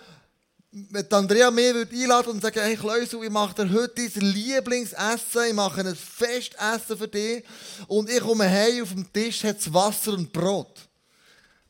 mit 0.74 1.14
Andrea 1.14 1.52
mehr 1.52 1.76
würde 1.76 1.96
einladen 1.96 2.32
und 2.32 2.42
sagen, 2.42 2.60
hey 2.60 2.76
Kleusel, 2.76 3.24
ich 3.24 3.30
mache 3.30 3.64
dir 3.64 3.72
heute 3.72 4.10
dein 4.10 4.26
Lieblingsessen, 4.26 5.46
ich 5.50 5.54
mache 5.54 5.82
ein 5.82 5.96
Festessen 5.96 6.98
für 6.98 7.08
dich 7.08 7.44
und 7.88 8.10
ich 8.10 8.20
komme 8.20 8.50
heim, 8.50 8.82
auf 8.82 8.90
dem 8.90 9.12
Tisch 9.14 9.44
hat 9.44 9.60
es 9.60 9.72
Wasser 9.72 10.14
und 10.14 10.34
Brot. 10.34 10.90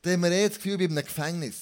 Dann 0.00 0.14
haben 0.14 0.22
wir 0.22 0.30
eh 0.30 0.48
das 0.48 0.56
Gefühl, 0.56 0.78
wie 0.78 0.84
in 0.84 0.92
einem 0.92 1.04
Gefängnis. 1.04 1.56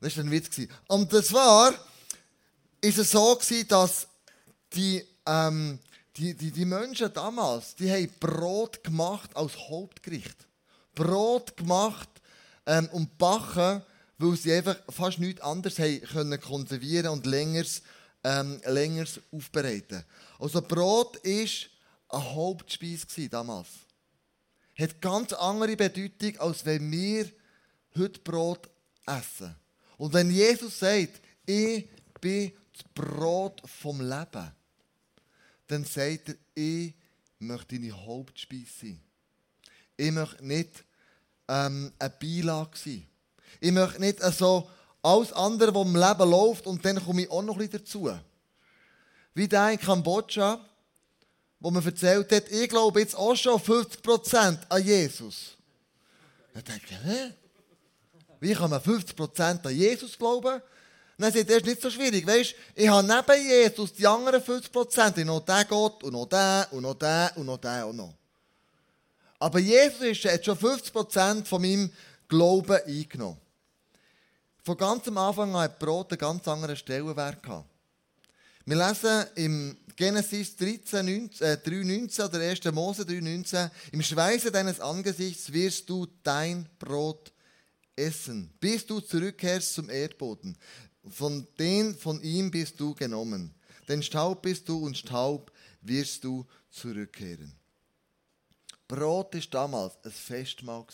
Das 0.00 0.16
war 0.16 0.24
ein 0.24 0.30
Witz. 0.30 0.60
Und 0.88 1.12
das 1.12 1.32
war, 1.32 1.74
ist 2.80 2.98
es 2.98 3.10
so 3.10 3.38
dass 3.68 4.06
die, 4.72 5.04
ähm, 5.26 5.78
die, 6.16 6.34
die, 6.34 6.50
die 6.50 6.64
Menschen 6.64 7.12
damals, 7.12 7.74
die 7.74 7.90
haben 7.90 8.10
Brot 8.18 8.82
gemacht 8.82 9.36
als 9.36 9.56
Hauptgericht. 9.68 10.36
Brot 10.94 11.54
gemacht 11.56 12.08
ähm, 12.64 12.88
und 12.92 13.18
backen, 13.18 13.82
weil 14.18 14.36
sie 14.36 14.52
einfach 14.52 14.76
fast 14.88 15.18
nichts 15.18 15.40
anderes 15.40 15.78
haben 15.78 16.00
können 16.00 16.40
konservieren 16.40 17.08
und 17.08 17.26
längeres, 17.26 17.82
ähm, 18.24 18.60
aufbereiten. 19.30 20.04
Also 20.38 20.60
Brot 20.62 21.16
ist 21.18 21.70
eine 22.08 22.34
Hauptspeise 22.34 23.28
damals. 23.28 23.68
Hat 24.78 25.00
ganz 25.00 25.32
andere 25.32 25.76
Bedeutung, 25.76 26.36
als 26.38 26.64
wenn 26.64 26.90
wir 26.90 27.30
heute 27.96 28.20
Brot 28.20 28.68
essen. 29.06 29.54
Und 29.96 30.12
wenn 30.12 30.30
Jesus 30.30 30.78
sagt, 30.78 31.20
ich 31.46 31.88
bin 32.20 32.52
das 32.72 32.84
Brot 32.94 33.62
vom 33.64 34.00
Leben, 34.00 34.52
dann 35.68 35.84
sagt 35.84 36.28
er, 36.28 36.34
ich 36.54 36.92
möchte 37.38 37.76
deine 37.76 37.92
Hauptspeise 37.92 38.66
sein. 38.80 39.00
Ich 39.96 40.10
möchte 40.10 40.44
nicht 40.44 40.84
ähm, 41.48 41.92
eine 41.98 42.10
Beilage 42.10 42.76
sein. 42.76 43.06
Ich 43.60 43.72
möchte 43.72 44.00
nicht 44.00 44.20
so 44.20 44.68
alles 45.02 45.32
andere, 45.32 45.74
was 45.74 45.86
im 45.86 45.96
Leben 45.96 46.30
läuft, 46.30 46.66
und 46.66 46.84
dann 46.84 47.04
komme 47.04 47.22
ich 47.22 47.30
auch 47.30 47.42
noch 47.42 47.58
ein 47.58 47.70
dazu. 47.70 48.10
Wie 49.34 49.48
der 49.48 49.70
in 49.70 49.78
Kambodscha, 49.78 50.60
wo 51.60 51.70
man 51.70 51.84
erzählt 51.84 52.32
hat, 52.32 52.50
ich 52.50 52.68
glaube 52.68 53.00
jetzt 53.00 53.14
auch 53.14 53.36
schon 53.36 53.60
50% 53.60 54.58
an 54.68 54.82
Jesus. 54.82 55.56
Dann 56.54 56.64
denke 56.64 56.86
ich, 56.90 57.04
hä? 57.04 57.32
Wie 58.40 58.54
kann 58.54 58.70
man 58.70 58.80
50% 58.80 59.66
an 59.66 59.74
Jesus 59.74 60.18
glauben? 60.18 60.60
Dann 61.18 61.32
sagt 61.32 61.48
das 61.48 61.56
ist 61.56 61.66
nicht 61.66 61.80
so 61.80 61.90
schwierig. 61.90 62.26
Weißt, 62.26 62.54
ich 62.74 62.88
habe 62.88 63.06
neben 63.06 63.46
Jesus 63.46 63.92
die 63.94 64.06
anderen 64.06 64.42
50%. 64.42 64.68
Ich 64.86 64.98
habe 64.98 65.24
noch 65.24 65.40
den 65.40 65.64
Gott 65.68 66.02
und 66.04 66.12
noch 66.12 66.26
den 66.26 66.64
und 66.72 66.82
noch 66.82 66.94
den 66.94 67.28
und 67.36 67.46
noch 67.46 67.58
den 67.58 67.84
und 67.84 67.96
noch. 67.96 68.14
Aber 69.38 69.58
Jesus 69.58 70.24
hat 70.24 70.44
schon 70.44 70.58
50% 70.58 71.44
von 71.44 71.62
meinem 71.62 71.90
Glauben 72.28 72.80
eingenommen. 72.86 73.38
Von 74.66 74.76
ganz 74.76 75.06
am 75.06 75.16
Anfang 75.18 75.54
an 75.54 75.60
hat 75.60 75.78
Brot 75.78 76.10
einen 76.10 76.18
ganz 76.18 76.48
anderen 76.48 76.74
Stellenwert 76.74 77.40
gehabt. 77.40 77.70
Wir 78.64 78.76
lesen 78.76 79.24
im 79.36 79.76
Genesis 79.94 80.56
13, 80.56 81.06
19, 81.06 81.46
äh, 81.46 81.56
3, 81.56 81.70
19 81.84 82.24
oder 82.24 82.40
1. 82.40 82.72
Mose 82.72 83.06
3, 83.06 83.20
19, 83.20 83.70
im 83.92 84.02
Schweiße 84.02 84.50
deines 84.50 84.80
Angesichts 84.80 85.52
wirst 85.52 85.88
du 85.88 86.08
dein 86.24 86.68
Brot 86.80 87.32
essen, 87.94 88.52
bis 88.58 88.84
du 88.84 88.98
zurückkehrst 88.98 89.74
zum 89.74 89.88
Erdboden. 89.88 90.58
Von 91.10 91.46
den 91.60 91.96
von 91.96 92.20
ihm 92.20 92.50
bist 92.50 92.80
du 92.80 92.92
genommen. 92.92 93.54
Denn 93.86 94.02
Staub 94.02 94.42
bist 94.42 94.68
du 94.68 94.84
und 94.84 94.98
Staub 94.98 95.52
wirst 95.82 96.24
du 96.24 96.44
zurückkehren. 96.70 97.52
Brot 98.88 99.32
ist 99.36 99.54
damals 99.54 99.94
ein 100.04 100.10
Festmahl. 100.10 100.84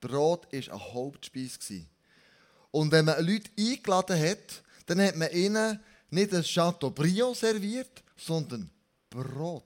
Brot 0.00 0.46
ist 0.52 0.68
eine 0.68 0.94
Hauptspeise. 0.94 1.86
Und 2.70 2.92
wenn 2.92 3.04
man 3.04 3.24
Leute 3.24 3.50
eingeladen 3.58 4.20
hat, 4.20 4.62
dann 4.86 5.00
hat 5.00 5.16
man 5.16 5.30
ihnen 5.30 5.80
nicht 6.10 6.34
ein 6.34 6.42
Chateaubriand 6.42 7.36
serviert, 7.36 8.02
sondern 8.16 8.70
Brot. 9.08 9.64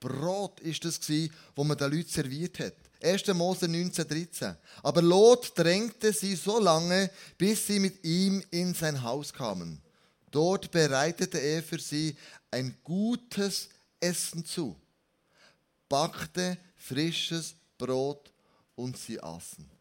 Brot 0.00 0.60
ist 0.60 0.84
das, 0.84 1.00
was 1.00 1.66
man 1.66 1.76
den 1.76 1.92
Leuten 1.92 2.08
serviert 2.08 2.58
hat. 2.60 2.74
1. 3.02 3.26
Mose 3.28 3.66
19,13. 3.66 4.56
Aber 4.82 5.02
Lot 5.02 5.56
drängte 5.56 6.12
sie 6.12 6.34
so 6.34 6.58
lange, 6.58 7.10
bis 7.36 7.66
sie 7.66 7.78
mit 7.78 8.04
ihm 8.04 8.42
in 8.50 8.74
sein 8.74 9.02
Haus 9.02 9.32
kamen. 9.32 9.80
Dort 10.30 10.70
bereitete 10.70 11.38
er 11.38 11.62
für 11.62 11.78
sie 11.78 12.16
ein 12.50 12.76
gutes 12.82 13.68
Essen 14.00 14.44
zu, 14.44 14.76
backte 15.88 16.58
frisches 16.76 17.54
Brot 17.76 18.32
und 18.74 18.96
sie 18.96 19.20
aßen. 19.20 19.77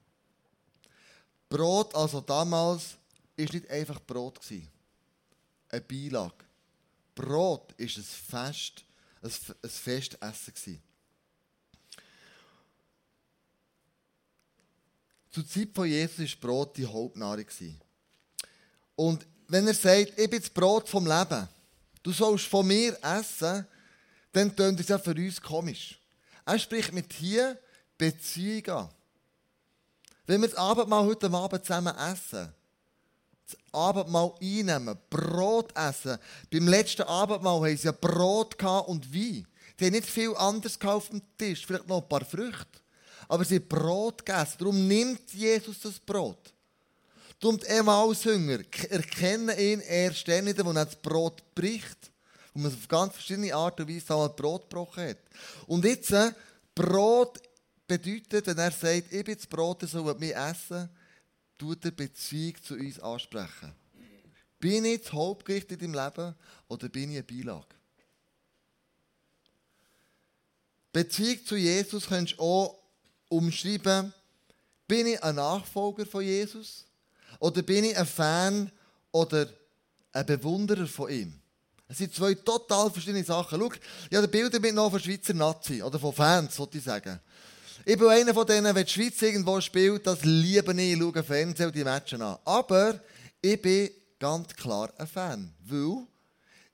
Brot, 1.49 1.95
also 1.95 2.21
damals, 2.21 2.97
ist 3.35 3.53
nicht 3.53 3.69
einfach 3.69 3.99
Brot. 4.01 4.41
Gewesen. 4.41 4.67
Eine 5.69 5.81
Beilage. 5.81 6.45
Brot 7.15 7.73
war 7.77 7.85
ein 7.85 7.89
Fest, 7.89 8.83
ein, 9.21 9.31
ein 9.63 9.69
Festessen. 9.69 10.53
Gewesen. 10.53 10.81
Zur 15.31 15.47
Zeit 15.47 15.69
von 15.73 15.87
Jesus 15.87 16.31
war 16.33 16.39
Brot 16.41 16.77
die 16.77 16.85
Hauptnahrung. 16.85 17.45
Gewesen. 17.45 17.79
Und 18.95 19.25
wenn 19.47 19.67
er 19.67 19.73
sagt, 19.73 20.17
ich 20.17 20.29
bin 20.29 20.39
das 20.39 20.49
Brot 20.49 20.89
vom 20.89 21.05
Leben, 21.05 21.47
du 22.03 22.11
sollst 22.11 22.45
von 22.45 22.65
mir 22.65 22.97
essen, 23.03 23.65
dann 24.31 24.55
tönt 24.55 24.79
es 24.79 24.87
ja 24.87 24.97
für 24.97 25.11
uns 25.11 25.41
komisch. 25.41 25.99
Er 26.45 26.59
spricht 26.59 26.91
mit 26.91 27.13
hier 27.13 27.59
Beziehung 27.97 28.65
an. 28.67 28.89
Wenn 30.27 30.41
wir 30.41 30.49
das 30.49 30.57
Abendmahl 30.57 31.05
heute 31.05 31.31
Abend 31.31 31.65
zusammen 31.65 31.95
essen, 31.95 32.53
das 33.47 33.57
Abendmahl 33.71 34.33
einnehmen, 34.41 34.97
Brot 35.09 35.73
essen. 35.73 36.17
Beim 36.51 36.67
letzten 36.67 37.03
Abendmahl 37.03 37.61
haben 37.61 37.77
sie 37.77 37.85
ja 37.85 37.93
Brot 37.93 38.61
und 38.61 39.13
Wein. 39.13 39.47
Die 39.79 39.85
haben 39.85 39.93
nicht 39.93 40.09
viel 40.09 40.35
anderes 40.35 40.79
auf 40.81 41.07
dem 41.09 41.21
Tisch, 41.37 41.65
vielleicht 41.65 41.87
noch 41.87 42.01
ein 42.01 42.09
paar 42.09 42.25
Früchte. 42.25 42.65
Aber 43.29 43.45
sie 43.45 43.55
haben 43.55 43.69
Brot 43.69 44.25
gegessen. 44.25 44.55
Darum 44.59 44.87
nimmt 44.87 45.33
Jesus 45.33 45.79
das 45.79 45.97
Brot. 45.97 46.53
Darum 47.39 47.57
die 47.57 47.67
Emmaus-Hünger 47.67 48.59
erkennen 48.89 49.57
ihn 49.57 49.79
erst 49.79 50.27
dann 50.27 50.45
wieder, 50.45 50.65
wenn 50.65 50.75
er 50.75 50.85
das 50.85 50.95
Brot 50.97 51.41
bricht. 51.55 52.11
Und 52.53 52.63
man 52.63 52.73
auf 52.73 52.87
ganz 52.89 53.13
verschiedene 53.13 53.55
Art 53.55 53.79
und 53.79 53.87
Weise 53.87 54.33
Brot 54.35 54.69
gebrochen 54.69 55.09
hat. 55.09 55.17
Und 55.67 55.85
jetzt, 55.85 56.11
äh, 56.11 56.31
Brot 56.75 57.39
bedeutet, 57.87 58.47
wenn 58.47 58.57
er 58.57 58.71
sagt, 58.71 59.11
ich 59.11 59.23
bin 59.23 59.35
das 59.35 59.47
Brot, 59.47 59.81
ihr 59.81 59.87
sollt 59.87 60.19
mich 60.19 60.35
essen, 60.35 60.89
tut 61.57 61.83
er 61.85 61.91
Beziehung 61.91 62.61
zu 62.61 62.75
uns 62.75 62.99
ansprechen. 62.99 63.73
Bin 64.59 64.85
ich 64.85 65.01
das 65.01 65.13
Hauptgericht 65.13 65.71
in 65.71 65.79
deinem 65.79 65.93
Leben 65.93 66.35
oder 66.67 66.89
bin 66.89 67.11
ich 67.11 67.17
eine 67.17 67.23
Beilage? 67.23 67.75
Beziehung 70.91 71.45
zu 71.45 71.55
Jesus 71.55 72.07
kannst 72.07 72.33
du 72.33 72.41
auch 72.41 72.79
umschreiben, 73.29 74.13
bin 74.87 75.07
ich 75.07 75.23
ein 75.23 75.35
Nachfolger 75.35 76.05
von 76.05 76.23
Jesus 76.23 76.85
oder 77.39 77.61
bin 77.61 77.83
ich 77.83 77.97
ein 77.97 78.05
Fan 78.05 78.71
oder 79.11 79.47
ein 80.11 80.25
Bewunderer 80.25 80.87
von 80.87 81.11
ihm? 81.11 81.39
Es 81.89 81.99
sind 81.99 82.13
zwei 82.13 82.33
total 82.33 82.89
verschiedene 82.91 83.23
Sachen. 83.23 83.59
Schau, 83.59 83.71
ich 84.09 84.17
habe 84.17 84.27
Bilder 84.27 84.59
mitgenommen 84.59 84.91
von 84.91 84.99
Schweizer 84.99 85.33
Nazi 85.33 85.81
oder 85.81 85.99
von 85.99 86.11
Fans, 86.11 86.55
sollte 86.55 86.79
ich 86.79 86.83
sagen. 86.83 87.19
Ich 87.89 87.97
bin 87.97 88.09
einer 88.09 88.33
von 88.33 88.45
denen, 88.45 88.75
wenn 88.75 88.85
die 88.85 88.91
Schweiz 88.91 89.21
irgendwo 89.21 89.61
spielt, 89.61 90.05
das 90.05 90.19
liebe 90.25 90.73
ich, 90.73 90.91
ich 90.91 90.99
schaue 90.99 91.23
Fernsehen 91.23 91.67
und 91.67 91.73
die 91.73 91.85
Matches 91.85 92.19
an. 92.19 92.37
Aber 92.43 92.99
ich 93.41 93.61
bin 93.61 93.89
ganz 94.19 94.53
klar 94.53 94.91
ein 94.97 95.07
Fan, 95.07 95.53
weil 95.63 96.05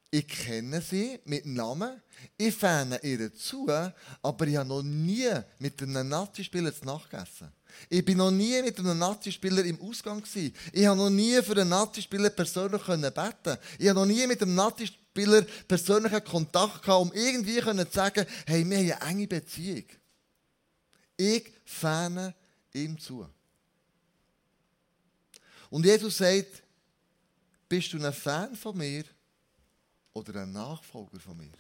ich 0.10 0.28
kenne 0.28 0.82
sie 0.82 1.20
mit 1.26 1.46
Namen, 1.46 2.02
ich 2.36 2.56
fahne 2.56 3.00
ihr 3.04 3.32
zu, 3.32 3.70
aber 4.24 4.48
ich 4.48 4.56
habe 4.56 4.68
noch 4.68 4.82
nie 4.82 5.30
mit 5.60 5.80
einem 5.84 6.10
Nazi-Spieler 6.10 6.74
zu 6.74 6.84
Nacht 6.84 7.12
gegessen. 7.12 7.52
Ich 7.90 8.04
bin 8.04 8.18
noch 8.18 8.32
nie 8.32 8.60
mit 8.64 8.80
einem 8.80 8.98
Nazi-Spieler 8.98 9.66
im 9.66 9.80
Ausgang 9.82 10.20
gewesen. 10.20 10.56
Ich 10.72 10.88
habe 10.88 10.98
noch 10.98 11.12
nie 11.12 11.40
für 11.44 11.52
einen 11.52 11.70
Nazi-Spieler 11.70 12.32
persönlich 12.32 12.82
beten 12.82 13.58
Ich 13.78 13.88
habe 13.88 14.00
noch 14.00 14.08
nie 14.08 14.26
mit 14.26 14.42
einem 14.42 14.56
Nazi-Spieler 14.56 15.44
persönlichen 15.68 16.24
Kontakt 16.24 16.82
gehabt, 16.82 17.02
um 17.04 17.14
irgendwie 17.14 17.62
zu 17.62 17.86
sagen, 17.92 18.26
hey, 18.48 18.68
wir 18.68 18.78
haben 18.78 19.00
eine 19.00 19.12
enge 19.12 19.28
Beziehung. 19.28 19.86
Ich 21.18 21.52
fahne 21.66 22.34
ihm 22.74 23.00
zu. 23.00 23.28
Und 25.70 25.86
Jesus 25.86 26.18
sagt, 26.18 26.64
bist 27.70 27.94
du 27.94 28.04
ein 28.04 28.14
Fan 28.14 28.56
von 28.56 28.78
mir? 28.78 29.04
oder 30.14 30.42
ein 30.42 30.52
Nachfolger 30.52 31.20
von 31.20 31.38
mir? 31.38 31.52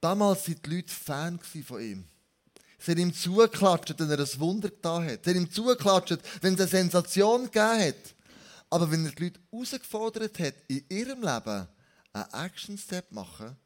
Damals 0.00 0.48
waren 0.48 0.62
die 0.64 0.70
Leute 0.70 0.92
Fan 0.92 1.38
von 1.38 1.80
ihm. 1.80 2.04
Sie 2.78 2.90
haben 2.90 2.98
ihm 2.98 3.14
zugeklatscht, 3.14 3.94
wenn 4.00 4.10
er 4.10 4.18
ein 4.18 4.40
Wunder 4.40 4.68
getan 4.68 5.06
hat. 5.06 5.24
Sie 5.24 5.30
haben 5.30 5.42
ihm 5.42 5.50
zugeklatscht, 5.50 6.18
wenn 6.40 6.54
es 6.54 6.60
eine 6.60 6.68
Sensation 6.68 7.44
gegeben 7.44 7.80
hat. 7.80 8.14
Aber 8.68 8.90
wenn 8.90 9.06
er 9.06 9.12
die 9.12 9.24
Leute 9.24 9.40
herausgefordert 9.52 10.38
hat, 10.40 10.54
in 10.66 10.84
ihrem 10.88 11.20
Leben 11.20 11.68
einen 12.12 12.32
Action-Step 12.32 13.12
machen, 13.12 13.56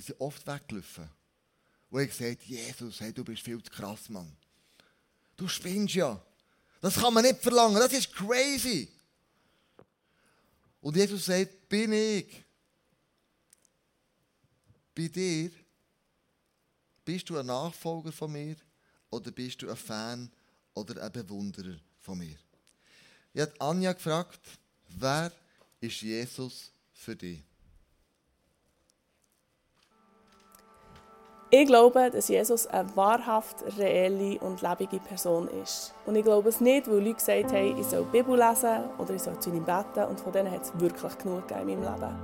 sind 0.00 0.16
sie 0.16 0.20
oft 0.20 0.46
weggelaufen. 0.46 1.08
Und 1.90 2.00
haben 2.00 2.06
gesagt, 2.08 2.42
Jesus, 2.44 3.00
hey, 3.00 3.12
du 3.12 3.24
bist 3.24 3.42
viel 3.42 3.62
zu 3.62 3.70
krass, 3.70 4.08
Mann. 4.08 4.36
Du 5.36 5.48
spinnst 5.48 5.94
ja. 5.94 6.20
Das 6.80 6.94
kann 6.94 7.14
man 7.14 7.24
nicht 7.24 7.40
verlangen. 7.40 7.76
Das 7.76 7.92
ist 7.92 8.12
crazy. 8.12 8.88
Und 10.80 10.96
Jesus 10.96 11.26
sagt, 11.26 11.68
bin 11.68 11.92
ich 11.92 12.44
bei 14.94 15.08
dir? 15.08 15.50
Bist 17.04 17.28
du 17.30 17.38
ein 17.38 17.46
Nachfolger 17.46 18.12
von 18.12 18.30
mir 18.30 18.56
oder 19.10 19.30
bist 19.30 19.62
du 19.62 19.70
ein 19.70 19.76
Fan 19.76 20.30
oder 20.74 21.02
ein 21.02 21.12
Bewunderer 21.12 21.78
von 22.00 22.18
mir? 22.18 22.36
Ich 23.32 23.40
habe 23.40 23.60
Anja 23.60 23.92
gefragt, 23.92 24.40
wer 24.88 25.32
ist 25.80 26.02
Jesus 26.02 26.70
für 26.92 27.16
dich? 27.16 27.47
Ich 31.50 31.66
glaube, 31.66 32.10
dass 32.10 32.28
Jesus 32.28 32.66
eine 32.66 32.94
wahrhaft 32.94 33.64
reelle 33.78 34.38
und 34.40 34.60
lebende 34.60 34.98
Person 34.98 35.48
ist. 35.62 35.94
Und 36.04 36.14
ich 36.14 36.22
glaube 36.22 36.50
es 36.50 36.60
nicht, 36.60 36.86
weil 36.86 36.98
Leute 36.98 37.14
gesagt 37.14 37.52
haben, 37.54 37.80
ich 37.80 37.86
soll 37.86 38.04
die 38.12 38.18
Bibel 38.18 38.38
lesen 38.38 38.84
oder 38.98 39.14
ich 39.14 39.22
soll 39.22 39.38
zu 39.38 39.48
ihm 39.48 39.64
beten 39.64 40.04
und 40.10 40.20
von 40.20 40.30
denen 40.30 40.50
hat 40.50 40.64
es 40.64 40.78
wirklich 40.78 41.16
genug 41.16 41.44
in 41.50 41.66
meinem 41.66 41.80
Leben. 41.80 42.18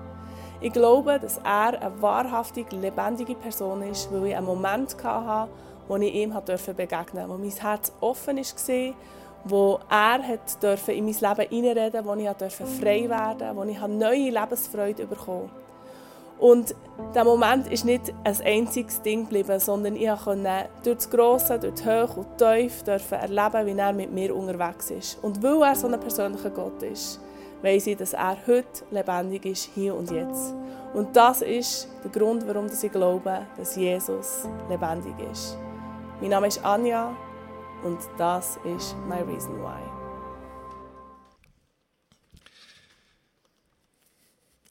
Ich 0.60 0.74
glaube, 0.74 1.18
dass 1.18 1.38
er 1.38 1.80
eine 1.80 2.02
wahrhaftig 2.02 2.70
lebendige 2.72 3.34
Person 3.34 3.80
ist, 3.84 4.12
weil 4.12 4.26
ich 4.26 4.36
einen 4.36 4.44
Moment 4.44 4.94
hatte, 5.02 5.50
wo 5.88 5.96
ich 5.96 6.14
ihm 6.14 6.34
begegnen 6.34 6.44
durfte, 6.44 7.28
wo 7.28 7.38
mein 7.38 7.50
Herz 7.50 7.92
offen 8.00 8.36
war, 8.36 8.94
wo 9.44 9.80
er 9.88 10.20
in 10.88 11.04
mein 11.06 11.14
Leben 11.14 11.48
hineinreden 11.48 12.04
durfte, 12.04 12.60
wo 12.60 12.64
ich 12.64 12.78
frei 12.78 13.08
werden 13.08 13.56
durfte, 13.56 13.56
wo 13.56 13.62
ich 13.64 13.80
neue 13.88 14.30
Lebensfreude 14.30 15.06
bekommen 15.06 15.48
durfte. 15.48 15.63
Und 16.38 16.74
der 17.14 17.24
Moment 17.24 17.70
ist 17.72 17.84
nicht 17.84 18.12
ein 18.24 18.36
einziges 18.44 19.00
Ding 19.02 19.24
geblieben, 19.24 19.58
sondern 19.60 19.96
ich 19.96 20.10
konnte 20.24 20.68
durch 20.82 20.96
das 20.96 21.10
Grosse, 21.10 21.58
durch 21.58 21.74
die 21.74 21.84
Höhe 21.84 22.06
und 22.06 22.26
die 22.40 22.68
Tiefe 22.68 23.16
erleben, 23.16 23.66
wie 23.66 23.78
er 23.78 23.92
mit 23.92 24.12
mir 24.12 24.34
unterwegs 24.34 24.90
ist. 24.90 25.18
Und 25.22 25.42
weil 25.42 25.62
er 25.62 25.74
so 25.74 25.86
ein 25.86 25.98
persönlicher 25.98 26.50
Gott 26.50 26.82
ist, 26.82 27.20
weiß 27.62 27.86
ich, 27.86 27.96
dass 27.96 28.12
er 28.12 28.36
heute 28.46 28.84
lebendig 28.90 29.46
ist, 29.46 29.70
hier 29.74 29.94
und 29.94 30.10
jetzt. 30.10 30.54
Und 30.92 31.16
das 31.16 31.42
ist 31.42 31.88
der 32.04 32.10
Grund, 32.10 32.46
warum 32.46 32.66
ich 32.66 32.92
glaube, 32.92 33.46
dass 33.56 33.76
Jesus 33.76 34.46
lebendig 34.68 35.14
ist. 35.30 35.56
Mein 36.20 36.30
Name 36.30 36.48
ist 36.48 36.64
Anja 36.64 37.16
und 37.82 37.98
das 38.16 38.58
ist 38.76 38.94
my 39.08 39.20
reason 39.22 39.60
why. 39.60 39.80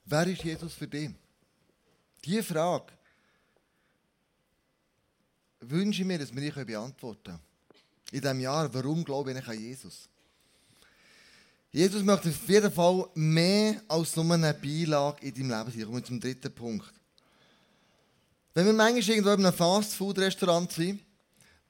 Wer 0.06 0.28
ist 0.28 0.44
Jesus 0.44 0.74
für 0.74 0.88
dich? 0.88 1.10
Diese 2.26 2.44
Frage 2.44 2.94
wünsche 5.60 6.02
ich 6.02 6.08
mir, 6.08 6.20
dass 6.20 6.34
wir 6.34 6.42
die 6.42 6.66
beantworten 6.66 7.24
können. 7.24 7.40
In 8.12 8.22
diesem 8.22 8.40
Jahr, 8.40 8.74
warum 8.74 9.04
glaube 9.04 9.32
ich 9.32 9.48
an 9.48 9.60
Jesus? 9.60 10.08
Jesus 11.72 12.04
möchte 12.04 12.30
auf 12.30 12.48
jeden 12.50 12.72
Fall 12.72 13.08
mehr 13.16 13.82
als 13.88 14.16
nur 14.16 14.32
eine 14.32 14.54
Beilage 14.54 15.26
in 15.26 15.50
deinem 15.50 15.68
Leben 15.68 15.72
sein. 15.72 15.86
Kommen 15.86 15.98
wir 15.98 16.04
zum 16.04 16.20
dritten 16.20 16.54
Punkt. 16.54 16.94
Wenn 18.54 18.68
wir 18.68 18.74
manchmal 18.74 19.16
irgendwo 19.16 19.32
in 19.32 19.46
einem 19.46 19.54
Fast-Food-Restaurant 19.54 20.72
sind, 20.72 21.02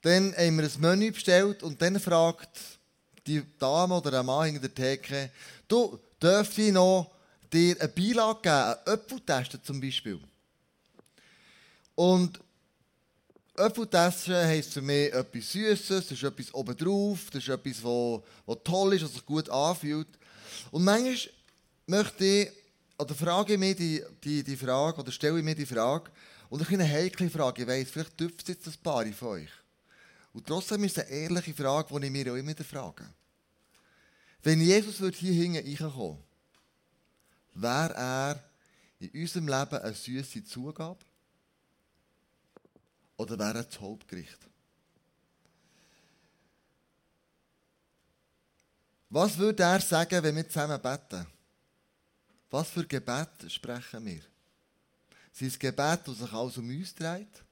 dann 0.02 0.36
haben 0.36 0.58
wir 0.58 0.66
ein 0.66 0.82
Menü 0.82 1.12
bestellt 1.12 1.64
und 1.64 1.82
dann 1.82 1.98
fragt 1.98 2.60
die 3.26 3.42
Dame 3.58 3.96
oder 3.96 4.12
der 4.12 4.24
Mann 4.24 4.46
hinter 4.46 4.68
der 4.68 4.76
Theke, 4.76 5.32
du, 5.70 5.98
dürfte 6.22 6.62
ich 6.62 6.74
noch 6.74 7.10
dir 7.52 7.80
eine 7.80 7.88
Beilage 7.88 8.42
geben, 8.42 8.56
einen 8.86 9.00
Apfeltester 9.00 9.64
zum 9.64 9.80
Beispiel? 9.80 10.20
Und 11.96 12.40
Apfeltaschen 13.56 14.34
heisst 14.34 14.74
für 14.74 14.82
mich 14.82 15.14
etwas 15.14 15.52
Süßes, 15.52 15.88
das 15.88 16.12
ist 16.12 16.24
etwas 16.24 16.54
obendrauf, 16.54 17.30
das 17.32 17.44
ist 17.44 17.50
etwas, 17.50 17.84
was 17.84 18.58
toll 18.64 18.96
ist, 18.96 19.04
was 19.04 19.14
sich 19.14 19.26
gut 19.26 19.48
anfühlt. 19.50 20.08
Und 20.72 20.84
manchmal 20.84 21.18
möchte 21.86 22.26
ich, 22.26 22.52
oder 22.98 23.14
frage 23.14 23.54
ich 23.54 23.60
mir 23.60 23.76
die, 23.76 24.04
die, 24.24 24.44
die 24.44 24.58
Frage, 24.58 25.00
oder 25.00 25.12
stelle 25.12 25.38
ich 25.38 25.46
mir 25.46 25.56
die 25.56 25.66
Frage, 25.66 26.10
und 26.50 26.68
eine 26.68 26.88
heikle 26.88 27.30
Frage, 27.30 27.64
ich 27.64 27.68
weiss, 27.68 27.90
vielleicht 27.90 28.20
dürfen 28.20 28.38
es 28.42 28.48
jetzt 28.48 28.68
ein 28.68 28.74
paar 28.82 29.06
von 29.14 29.28
euch. 29.30 29.50
Und 30.34 30.48
trotzdem 30.48 30.84
ist 30.84 30.98
es 30.98 31.06
eine 31.06 31.16
ehrliche 31.16 31.54
Frage, 31.54 32.00
die 32.00 32.06
ich 32.06 32.12
mir 32.12 32.32
auch 32.32 32.38
immer 32.38 32.56
frage. 32.56 33.06
Wenn 34.42 34.62
Jesus 34.62 34.98
hier 34.98 35.34
hinten 35.34 35.84
reinkommen 35.84 36.18
wäre 37.56 37.94
er 37.94 38.44
in 39.00 39.10
unserem 39.22 39.48
Leben 39.48 39.78
eine 39.78 39.94
süße 39.94 40.44
Zugabe? 40.44 41.00
Oder 43.24 43.40
wäre 43.40 43.66
das 43.66 43.80
Hauptgericht? 43.80 44.38
Was 49.10 49.38
würde 49.38 49.64
er 49.64 49.80
sagen, 49.80 50.24
wenn 50.24 50.36
wir 50.36 50.48
zusammen 50.48 50.82
beten? 50.82 51.26
Was 52.50 52.70
für 52.70 52.86
Gebet 52.86 53.30
sprechen 53.48 54.06
wir? 54.06 54.22
Sind 55.32 55.48
es 55.48 55.60
Gebete, 55.60 56.04
die 56.08 56.14
sich 56.14 56.32
alles 56.32 56.58
um 56.58 56.70
uns 56.70 56.94
dreht? 56.94 57.44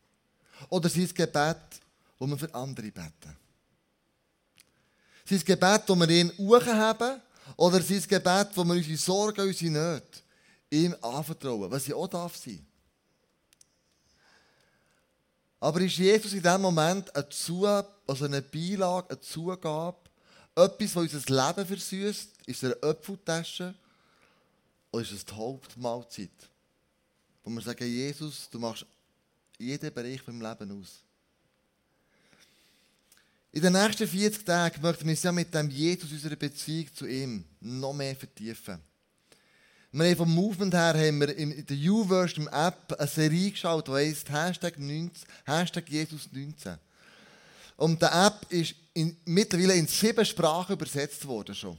Oder 0.69 0.89
sein 0.89 1.07
Gebet, 1.13 1.81
wo 2.17 2.27
wir 2.27 2.37
für 2.37 2.53
andere 2.53 2.91
beten? 2.91 3.37
Sein 5.25 5.39
Gebet, 5.39 5.83
wo 5.87 5.95
wir 5.95 6.09
ihn 6.09 6.31
haben, 6.37 7.21
oder 7.57 7.81
sein 7.81 8.01
Gebet, 8.07 8.49
wo 8.55 8.63
wir 8.63 8.73
unsere 8.73 8.97
Sorgen, 8.97 9.47
unsere 9.47 9.71
Nöte 9.71 10.19
ihm 10.69 10.95
anvertrauen, 11.01 11.69
was 11.69 11.87
ja 11.87 11.95
auch 11.95 12.07
darf 12.07 12.35
sein. 12.37 12.65
Aber 15.61 15.79
ist 15.81 15.97
Jesus 15.97 16.33
in 16.33 16.41
diesem 16.41 16.59
Moment 16.59 17.15
eine, 17.15 17.29
Zu 17.29 17.67
also 17.67 18.25
eine 18.25 18.41
Beilage, 18.41 19.11
eine 19.11 19.21
Zugabe, 19.21 19.97
etwas, 20.55 20.95
was 20.95 21.13
unser 21.13 21.47
Leben 21.47 21.67
versüßt? 21.67 22.29
Ist 22.47 22.63
es 22.63 22.63
eine 22.63 22.83
Apfeltasche? 22.89 23.75
Oder 24.91 25.03
ist 25.03 25.11
es 25.11 25.23
die 25.23 25.33
Hauptmahlzeit? 25.33 26.31
Wo 27.43 27.51
wir 27.51 27.61
sagen, 27.61 27.87
Jesus, 27.87 28.49
du 28.49 28.57
machst 28.57 28.87
jeden 29.59 29.93
Bereich 29.93 30.21
vom 30.21 30.41
Leben 30.41 30.81
aus. 30.81 31.03
In 33.51 33.61
den 33.61 33.73
nächsten 33.73 34.07
40 34.07 34.43
Tagen 34.43 34.81
möchten 34.81 35.05
wir 35.05 35.11
uns 35.11 35.23
ja 35.23 35.31
mit 35.31 35.53
dem 35.53 35.69
Jesus 35.69 36.11
unsere 36.11 36.37
Beziehung 36.37 36.93
zu 36.95 37.05
ihm 37.05 37.45
noch 37.59 37.93
mehr 37.93 38.15
vertiefen. 38.15 38.79
Wir 39.93 40.05
haben 40.05 40.15
vom 40.15 40.33
Movement 40.33 40.73
her 40.73 40.93
haben 40.93 41.19
wir 41.19 41.35
in 41.35 41.65
der 41.65 41.75
YouVersion 41.75 42.47
App 42.47 42.95
eine 42.97 43.07
Serie 43.09 43.51
geschaut, 43.51 43.89
die 43.89 43.91
heisst 43.91 44.29
Hashtag, 44.29 44.79
19, 44.79 45.11
Hashtag 45.45 45.89
Jesus 45.89 46.29
19. 46.31 46.77
Und 47.75 48.01
die 48.01 48.05
App 48.05 48.45
ist 48.49 48.73
in, 48.93 49.17
mittlerweile 49.25 49.75
in 49.75 49.87
sieben 49.87 50.25
Sprachen 50.25 50.73
übersetzt 50.73 51.27
worden 51.27 51.53
schon. 51.53 51.77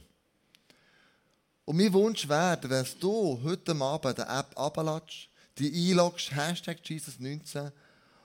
Und 1.65 1.77
mein 1.77 1.91
Wunsch 1.91 2.29
wäre, 2.29 2.57
dass 2.57 2.95
du 2.99 3.39
heute 3.41 3.75
Abend 3.75 4.17
die 4.19 4.21
App 4.21 4.59
abladest, 4.59 5.29
die 5.57 5.89
einloggst, 5.89 6.35
Hashtag 6.35 6.77
Jesus 6.87 7.19
19 7.19 7.71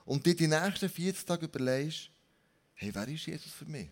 und 0.05 0.23
dir 0.23 0.35
die 0.35 0.47
nächsten 0.47 0.87
40 0.89 1.25
Tage 1.25 1.45
überlegst, 1.45 2.11
hey, 2.75 2.93
wer 2.93 3.07
ist 3.07 3.25
Jesus 3.25 3.51
für 3.51 3.65
mich? 3.65 3.89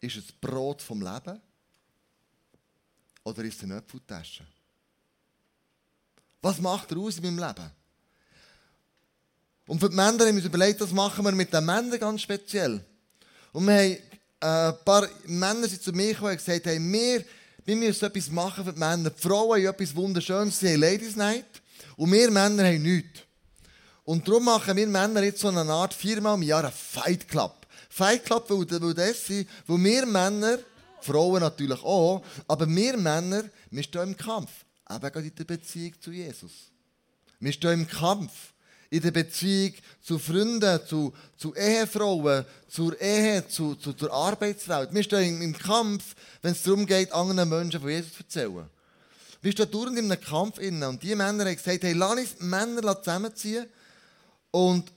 Ist 0.00 0.16
es 0.16 0.26
das 0.28 0.36
Brot 0.36 0.80
vom 0.80 1.02
Leben? 1.02 1.42
Oder 3.22 3.44
ist 3.44 3.58
es 3.58 3.64
eine 3.64 3.76
Apfeltasche? 3.76 4.46
Was 6.44 6.60
macht 6.60 6.90
er 6.90 6.98
aus 6.98 7.16
in 7.16 7.22
meinem 7.22 7.38
Leben? 7.38 7.70
Und 9.66 9.80
für 9.80 9.88
die 9.88 9.96
Männer 9.96 10.26
haben 10.26 10.26
wir 10.26 10.34
uns 10.34 10.44
überlegt, 10.44 10.78
das 10.78 10.90
machen 10.90 11.24
wir 11.24 11.32
mit 11.32 11.50
den 11.50 11.64
Männern 11.64 11.98
ganz 11.98 12.20
speziell. 12.20 12.84
Und 13.50 13.66
wir 13.66 13.72
haben, 13.72 13.96
äh, 14.40 14.72
ein 14.72 14.84
paar 14.84 15.08
Männer 15.24 15.66
sind 15.66 15.82
zu 15.82 15.90
mir 15.92 16.08
gekommen 16.08 16.32
und 16.32 16.36
gesagt, 16.36 16.66
hey, 16.66 16.78
wir, 16.78 17.24
wir 17.64 17.76
müssen 17.76 18.04
etwas 18.04 18.28
machen 18.28 18.62
für 18.62 18.74
die 18.74 18.78
Männer. 18.78 19.08
Die 19.08 19.22
Frauen 19.22 19.58
haben 19.58 19.72
etwas 19.74 19.96
Wunderschönes, 19.96 20.60
sie 20.60 20.74
haben 20.74 20.80
Ladies 20.82 21.16
Night. 21.16 21.46
Und 21.96 22.12
wir 22.12 22.30
Männer 22.30 22.64
haben 22.64 22.82
nichts. 22.82 23.20
Und 24.04 24.28
darum 24.28 24.44
machen 24.44 24.76
wir 24.76 24.86
Männer 24.86 25.22
jetzt 25.22 25.40
so 25.40 25.48
eine 25.48 25.62
Art 25.62 25.94
viermal 25.94 26.34
im 26.34 26.42
Jahr 26.42 26.64
einen 26.64 26.72
Fight 26.72 27.26
Club. 27.26 27.54
Fight 27.88 28.22
Club, 28.26 28.50
weil, 28.50 28.82
weil 28.82 28.92
das 28.92 29.24
sind, 29.24 29.48
weil 29.66 29.82
wir 29.82 30.04
Männer, 30.04 30.58
Frauen 31.00 31.40
natürlich 31.40 31.82
auch, 31.82 32.22
aber 32.46 32.68
wir 32.68 32.98
Männer, 32.98 33.44
wir 33.70 33.82
stehen 33.82 34.08
im 34.08 34.16
Kampf. 34.18 34.50
Eben 34.90 35.24
in 35.24 35.34
der 35.34 35.44
Beziehung 35.44 36.00
zu 36.00 36.10
Jesus. 36.10 36.52
Wir 37.40 37.52
stehen 37.52 37.80
im 37.80 37.88
Kampf. 37.88 38.52
In 38.90 39.02
der 39.02 39.10
Beziehung 39.10 39.74
zu 40.00 40.18
Freunden, 40.18 40.80
zu, 40.86 41.12
zu 41.36 41.54
Ehefrauen, 41.54 42.44
zur 42.68 43.00
Ehe, 43.00 43.46
zu, 43.48 43.74
zu, 43.74 43.92
zur 43.92 44.12
Arbeitswelt. 44.12 44.94
Wir 44.94 45.02
stehen 45.02 45.42
im 45.42 45.56
Kampf, 45.56 46.14
wenn 46.42 46.52
es 46.52 46.62
darum 46.62 46.86
geht, 46.86 47.12
anderen 47.12 47.48
Menschen 47.48 47.80
von 47.80 47.90
Jesus 47.90 48.12
zu 48.12 48.22
erzählen. 48.22 48.70
Wir 49.42 49.52
stehen 49.52 49.70
dauernd 49.70 49.98
in 49.98 50.10
einem 50.10 50.20
Kampf 50.20 50.58
innen. 50.58 50.82
Und 50.84 51.02
die 51.02 51.14
Männer 51.14 51.44
haben 51.44 51.56
gesagt, 51.56 51.82
hey, 51.82 51.92
lass 51.92 52.16
uns 52.18 52.40
Männer 52.40 53.02
zusammenziehen 53.02 53.66
und 54.50 54.92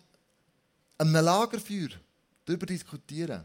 an 0.97 1.15
einem 1.15 1.25
Lagerfeuer 1.25 1.89
darüber 2.45 2.65
diskutieren. 2.65 3.43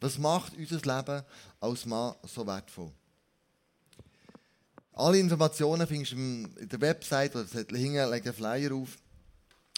Was 0.00 0.18
macht 0.18 0.56
unser 0.56 0.76
Leben 0.76 1.24
als 1.60 1.84
Mann 1.86 2.14
so 2.22 2.46
wertvoll? 2.46 2.92
Alle 4.96 5.18
Informationen 5.18 5.86
findest 5.86 6.12
du 6.12 6.16
in 6.16 6.68
der 6.68 6.80
Website 6.80 7.36
oder 7.36 7.46
hinten 7.46 8.10
legen 8.10 8.32
Flyer 8.32 8.74
auf. 8.74 8.96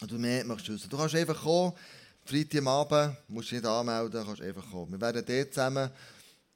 Und 0.01 0.13
du 0.13 0.17
mehr 0.17 0.45
möchtest 0.45 0.71
wissen. 0.71 0.91
Du 0.91 0.97
kannst 0.97 1.17
einfach 1.17 1.43
kommen, 1.43 1.73
Freitag 2.25 2.65
Abend, 2.65 3.17
musst 3.27 3.51
dich 3.51 3.59
nicht 3.59 3.67
anmelden, 3.67 4.25
kannst 4.25 4.41
einfach 4.41 4.71
kommen. 4.71 4.93
Wir 4.93 5.01
werden 5.01 5.25
dort 5.27 5.53
zusammen 5.53 5.91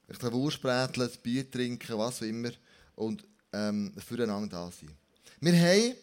ein 0.08 0.32
Wurst 0.32 0.62
bräteln, 0.62 1.08
ein 1.08 1.18
Bier 1.24 1.50
trinken, 1.50 1.98
was 1.98 2.22
auch 2.22 2.26
immer. 2.26 2.50
Und 2.94 3.24
ähm, 3.52 3.92
füreinander 4.06 4.48
da 4.48 4.70
sein. 4.70 4.94
Wir 5.40 5.58
haben 5.58 5.94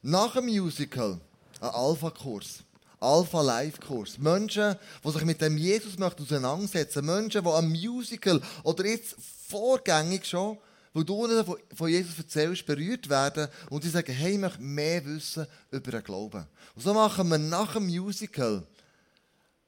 nach 0.00 0.32
dem 0.32 0.46
Musical 0.46 1.20
einen 1.60 1.70
Alpha-Kurs. 1.70 2.60
Alpha-Life-Kurs. 3.00 4.16
Menschen, 4.16 4.76
die 5.04 5.10
sich 5.10 5.24
mit 5.26 5.42
dem 5.42 5.58
Jesus 5.58 6.00
auseinandersetzen 6.00 7.04
möchten. 7.04 7.22
Menschen, 7.22 7.44
die 7.44 7.50
am 7.50 7.68
Musical 7.68 8.40
oder 8.62 8.86
jetzt 8.86 9.14
vorgängig 9.48 10.24
schon, 10.24 10.56
wo 10.92 11.02
du 11.02 11.26
ihnen 11.26 11.44
von 11.44 11.88
Jesus 11.88 12.18
erzählst, 12.18 12.66
berührt 12.66 13.08
werden 13.08 13.48
und 13.70 13.82
sie 13.82 13.90
sagen, 13.90 14.12
hey, 14.12 14.32
ich 14.32 14.38
möchte 14.38 14.60
mehr 14.60 15.02
wissen 15.04 15.46
über 15.70 15.90
den 15.90 16.04
Glauben. 16.04 16.46
Und 16.74 16.82
so 16.82 16.92
machen 16.92 17.28
wir 17.28 17.38
nach 17.38 17.74
dem 17.74 17.86
Musical 17.86 18.66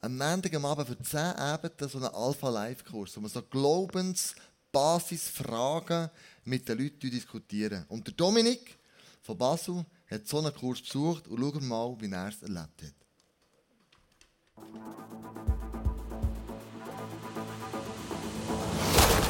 am 0.01 0.19
Montag 0.19 0.55
Abend 0.55 0.87
für 0.87 1.01
10 1.01 1.19
Abende 1.19 1.89
so 1.89 1.97
einen 1.97 2.09
Alpha-Life-Kurs, 2.09 3.17
wo 3.17 3.23
wir 3.23 3.31
so 3.31 3.41
Glaubensbasisfragen 3.41 6.11
mit 6.45 6.69
den 6.69 6.79
Leuten 6.79 7.11
diskutieren. 7.11 7.87
Und 7.89 8.07
der 8.07 8.13
Dominik 8.13 8.77
von 9.23 9.39
Basel 9.39 9.87
hat 10.11 10.29
so 10.29 10.41
einen 10.41 10.55
Kurs 10.55 10.83
besucht 10.83 11.27
und 11.27 11.41
schauen 11.41 11.67
mal, 11.67 11.97
wie 11.99 12.11
er 12.11 12.29
es 12.29 12.43
erlebt 12.43 12.83
hat. 12.83 12.93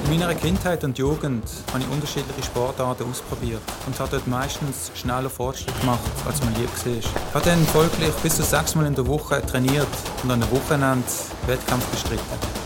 In 0.04 0.10
meiner 0.10 0.34
Kindheit 0.34 0.84
und 0.84 0.98
Jugend 0.98 1.44
habe 1.72 1.82
ich 1.82 1.88
unterschiedliche 1.88 2.42
Sportarten 2.42 3.10
ausprobiert 3.10 3.62
und 3.86 3.98
habe 3.98 4.10
dort 4.10 4.26
meistens 4.26 4.92
schneller 4.94 5.30
Fortschritt 5.30 5.80
gemacht, 5.80 6.00
als 6.26 6.42
man 6.44 6.54
lieb 6.56 6.68
war. 6.68 6.92
Ich 6.92 7.34
habe 7.34 7.44
dann 7.44 7.64
folglich 7.66 8.12
bis 8.22 8.36
zu 8.36 8.42
sechsmal 8.42 8.84
in 8.84 8.94
der 8.94 9.06
Woche 9.06 9.44
trainiert 9.46 9.88
und 10.22 10.30
an 10.30 10.42
einem 10.42 10.50
Wochenende 10.52 11.06
Wettkampf 11.46 11.86
bestritten. 11.86 12.22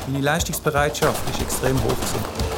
Meine 0.08 0.24
Leistungsbereitschaft 0.24 1.24
war 1.24 1.40
extrem 1.40 1.76
hoch. 1.84 1.88
Gewesen. 1.88 2.48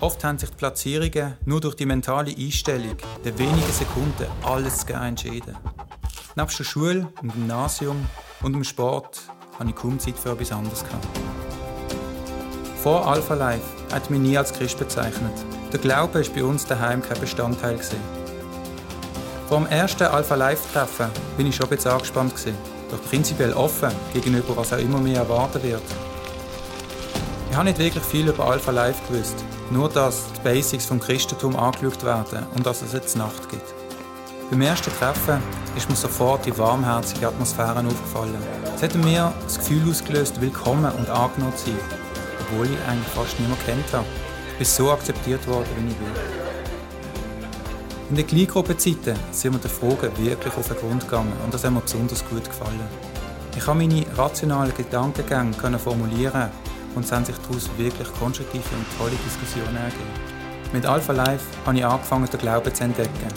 Oft 0.00 0.24
haben 0.24 0.36
sich 0.36 0.50
die 0.50 0.56
Platzierungen 0.56 1.34
nur 1.44 1.60
durch 1.60 1.76
die 1.76 1.86
mentale 1.86 2.34
Einstellung 2.36 2.96
der 3.24 3.38
wenigen 3.38 3.72
Sekunden 3.72 4.26
alles 4.42 4.82
entschieden. 4.82 5.56
Neben 6.34 6.48
der 6.48 6.64
Schule, 6.64 7.08
dem 7.22 7.32
Gymnasium 7.32 8.04
und 8.42 8.52
dem 8.52 8.64
Sport 8.64 9.20
hatte 9.60 9.70
ich 9.70 9.76
kaum 9.76 10.00
Zeit 10.00 10.18
für 10.18 10.32
etwas 10.32 10.50
anderes. 10.50 10.84
Vor 12.82 13.06
Alpha 13.06 13.34
Life 13.34 13.62
hat 13.92 14.10
mich 14.10 14.18
nie 14.18 14.36
als 14.36 14.52
Christ 14.52 14.76
bezeichnet. 14.76 15.30
Der 15.72 15.78
Glaube 15.78 16.14
war 16.14 16.34
bei 16.34 16.42
uns 16.42 16.66
daheim 16.66 17.00
kein 17.00 17.20
Bestandteil. 17.20 17.78
Vor 19.48 19.58
dem 19.58 19.68
ersten 19.68 20.02
Alpha 20.02 20.34
Life 20.34 20.64
Treffen 20.72 21.06
bin 21.36 21.46
ich 21.46 21.54
schon 21.54 21.66
ein 21.66 21.76
bisschen 21.76 21.92
angespannt, 21.92 22.34
doch 22.90 23.00
prinzipiell 23.08 23.52
offen 23.52 23.92
gegenüber 24.12 24.56
was 24.56 24.72
auch 24.72 24.78
immer 24.78 24.98
mir 24.98 25.18
erwarten 25.18 25.62
wird. 25.62 25.82
Ich 27.50 27.56
habe 27.56 27.66
nicht 27.66 27.78
wirklich 27.78 28.02
viel 28.02 28.26
über 28.26 28.48
Alpha 28.48 28.72
Life 28.72 29.00
gewusst, 29.06 29.44
nur 29.70 29.88
dass 29.88 30.32
die 30.36 30.40
Basics 30.40 30.86
vom 30.86 30.98
Christentum 30.98 31.54
angeschaut 31.54 32.02
werden 32.02 32.46
und 32.56 32.66
dass 32.66 32.82
es 32.82 32.94
jetzt 32.94 33.16
Nacht 33.16 33.48
gibt. 33.48 33.74
Beim 34.50 34.60
ersten 34.60 34.90
Treffen 34.98 35.40
ist 35.76 35.88
mir 35.88 35.94
sofort 35.94 36.46
die 36.46 36.58
warmherzige 36.58 37.28
Atmosphäre 37.28 37.78
aufgefallen. 37.78 38.42
Es 38.74 38.82
hat 38.82 38.96
mir 38.96 39.32
das 39.44 39.58
Gefühl 39.58 39.88
ausgelöst, 39.88 40.40
willkommen 40.40 40.90
und 40.98 41.08
angenommen 41.08 41.56
zu 41.56 41.66
sein, 41.66 42.01
obwohl 42.52 42.66
ich 42.66 42.78
eigentlich 42.88 43.08
fast 43.14 43.38
niemanden 43.40 43.64
kennt 43.64 43.92
habe. 43.92 44.04
Ich 44.52 44.58
bin 44.58 44.66
so 44.66 44.90
akzeptiert 44.90 45.46
worden, 45.46 45.66
wie 45.78 45.90
ich 45.90 45.96
bin. 45.96 46.06
In 48.10 48.16
den 48.16 48.26
Kleingruppenzeiten 48.26 49.16
sind 49.30 49.52
wir 49.54 49.58
den 49.58 49.70
Fragen 49.70 50.12
wirklich 50.18 50.54
auf 50.54 50.68
den 50.68 50.76
Grund 50.76 51.02
gegangen 51.02 51.32
und 51.44 51.54
das 51.54 51.64
hat 51.64 51.72
mir 51.72 51.80
besonders 51.80 52.22
gut 52.28 52.44
gefallen. 52.44 52.88
Ich 53.56 53.66
habe 53.66 53.78
meine 53.78 54.04
rationalen 54.16 54.74
Gedankengänge 54.74 55.78
formulieren 55.78 56.50
und 56.94 57.04
es 57.04 57.12
haben 57.12 57.24
sich 57.24 57.36
daraus 57.36 57.70
wirklich 57.78 58.08
konstruktive 58.18 58.64
und 58.76 58.98
tolle 58.98 59.16
Diskussionen 59.24 59.76
ergeben. 59.76 60.32
Mit 60.72 60.86
Alpha 60.86 61.12
Life 61.12 61.44
habe 61.66 61.78
ich 61.78 61.84
angefangen, 61.84 62.28
den 62.30 62.40
Glauben 62.40 62.74
zu 62.74 62.84
entdecken. 62.84 63.28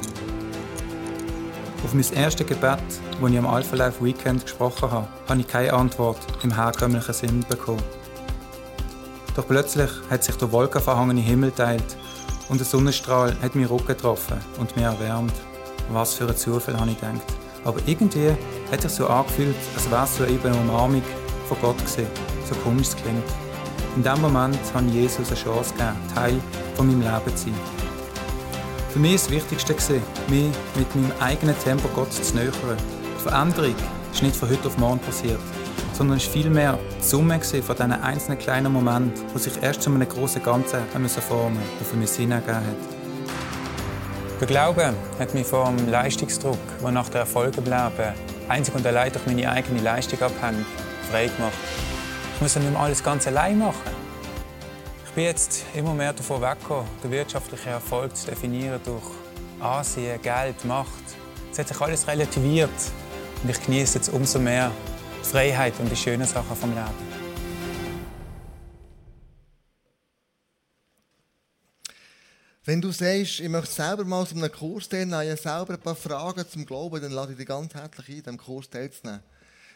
Auf 1.84 1.93
mein 1.93 2.13
erstes 2.13 2.47
Gebet, 2.47 2.80
das 3.21 3.32
ich 3.32 3.38
am 3.38 3.47
Alpha 3.47 3.75
Life 3.75 4.04
Weekend 4.04 4.43
gesprochen 4.43 4.89
habe, 4.91 5.08
habe 5.28 5.39
ich 5.39 5.47
keine 5.47 5.73
Antwort 5.73 6.17
im 6.43 6.54
herkömmlichen 6.54 7.13
Sinn 7.13 7.45
bekommen. 7.47 7.84
Doch 9.36 9.48
plötzlich 9.48 9.89
hat 10.10 10.24
sich 10.24 10.36
der 10.36 10.52
wolkenverhangene 10.52 11.21
Himmel 11.21 11.52
teilt 11.52 11.98
und 12.48 12.60
der 12.60 12.65
Sonnenstrahl 12.65 13.36
hat 13.41 13.56
meinen 13.56 13.67
Rücken 13.67 13.88
getroffen 13.88 14.38
und 14.60 14.76
mich 14.76 14.86
erwärmt. 14.86 15.34
Was 15.91 16.13
für 16.13 16.28
ein 16.28 16.38
Zufall, 16.38 16.80
habe 16.80 16.91
ich 16.91 17.00
gedacht. 17.00 17.21
Aber 17.65 17.80
irgendwie 17.86 18.32
hat 18.71 18.82
sich 18.82 18.91
so 18.91 19.08
angefühlt, 19.08 19.56
als 19.76 19.91
wäre 19.91 20.04
es 20.04 20.17
so 20.17 20.26
eben 20.26 20.45
eine 20.45 20.58
Umarmung 20.58 21.02
von 21.48 21.58
Gott 21.62 21.78
gesehen. 21.84 22.08
So 22.50 22.56
komisch 22.63 22.88
es 22.88 22.95
klingt. 22.95 23.24
In 23.95 24.04
diesem 24.04 24.21
Moment 24.21 24.60
habe 24.74 24.86
ich 24.88 24.93
Jesus 24.93 25.28
eine 25.28 25.38
Chance 25.38 25.74
gegeben, 25.74 25.95
Teil 26.13 26.39
von 26.76 26.88
meinem 26.88 27.02
Leben 27.02 27.38
zu 27.38 27.45
sein. 27.45 27.54
Für 28.89 29.00
mich 29.00 29.12
war 29.12 29.17
das 29.17 29.30
Wichtigste, 29.32 30.02
mich 30.30 30.52
mit 30.76 30.95
meinem 30.95 31.12
eigenen 31.19 31.58
Tempo 31.60 31.89
Gott 31.93 32.13
zu 32.13 32.36
nähern. 32.36 32.54
Die 33.17 33.24
Veränderung 33.24 33.76
ist 34.13 34.24
nicht 34.24 34.36
von 34.36 34.50
heute 34.50 34.67
auf 34.67 34.78
morgen 34.78 35.00
passiert, 35.00 35.39
sondern 35.97 36.17
ist 36.17 36.27
vielmehr 36.27 36.77
die 36.99 37.03
Summe 37.03 37.39
von 37.39 37.75
diesen 37.75 37.91
einzelnen 37.91 38.38
kleinen 38.38 38.73
Momenten, 38.73 39.13
die 39.34 39.39
sich 39.39 39.53
erst 39.62 39.81
zu 39.81 39.89
einem 39.89 40.08
großen 40.08 40.43
Ganzen 40.43 40.79
formen 40.89 41.53
mussten, 41.53 41.79
das 41.79 41.88
für 41.88 41.95
mich 41.95 42.10
Sinn 42.10 42.31
ergeben 42.31 42.58
hat. 42.58 42.95
Der 44.41 44.47
Glaube 44.47 44.93
hat 45.17 45.34
mich 45.34 45.47
vom 45.47 45.88
Leistungsdruck, 45.88 46.58
der 46.81 46.91
nach 46.91 47.08
der 47.08 47.21
Erfolge 47.21 47.62
bleiben, 47.62 48.13
einzig 48.49 48.75
und 48.75 48.86
allein 48.86 49.12
durch 49.13 49.25
meine 49.25 49.49
eigene 49.49 49.79
Leistung 49.79 50.21
abhängt, 50.21 50.65
frei 51.10 51.27
gemacht. 51.27 51.53
Ich 52.36 52.41
muss 52.41 52.55
nicht 52.58 52.69
mehr 52.69 52.79
alles 52.79 53.01
ganz 53.01 53.25
allein 53.27 53.58
machen. 53.60 53.79
Ich 55.05 55.12
bin 55.12 55.23
jetzt 55.23 55.63
immer 55.73 55.93
mehr 55.93 56.12
davon 56.12 56.41
weggekommen, 56.41 56.86
den 57.01 57.12
wirtschaftlichen 57.12 57.69
Erfolg 57.69 58.13
zu 58.17 58.25
definieren 58.27 58.81
durch 58.84 59.03
Ansehen, 59.62 60.21
Geld, 60.21 60.65
Macht. 60.65 60.89
Es 61.53 61.60
hat 61.60 61.69
sich 61.69 61.79
alles 61.79 62.05
relativiert 62.05 62.69
und 63.41 63.49
ich 63.49 63.63
genieße 63.63 63.99
jetzt 63.99 64.10
umso 64.10 64.39
mehr 64.39 64.71
Freiheit 65.25 65.73
und 65.79 65.91
die 65.91 65.95
schönen 65.95 66.27
Sachen 66.27 66.55
vom 66.55 66.69
Leben. 66.69 67.25
Wenn 72.63 72.81
du 72.81 72.91
sagst, 72.91 73.41
ich 73.41 73.49
möchte 73.49 73.71
selber 73.71 74.05
mal 74.05 74.25
so 74.25 74.35
einen 74.35 74.51
Kurs 74.51 74.89
teilnehmen, 74.89 75.31
ich 75.31 75.39
selber 75.39 75.75
ein 75.75 75.79
paar 75.79 75.95
Fragen 75.95 76.45
zum 76.49 76.65
Glauben, 76.65 77.01
dann 77.01 77.11
lade 77.11 77.33
ich 77.33 77.38
dich 77.38 77.47
ganz 77.47 77.73
herzlich 77.75 78.09
ein, 78.09 78.23
diesem 78.23 78.38
Kurs 78.38 78.69
teilzunehmen. 78.69 79.21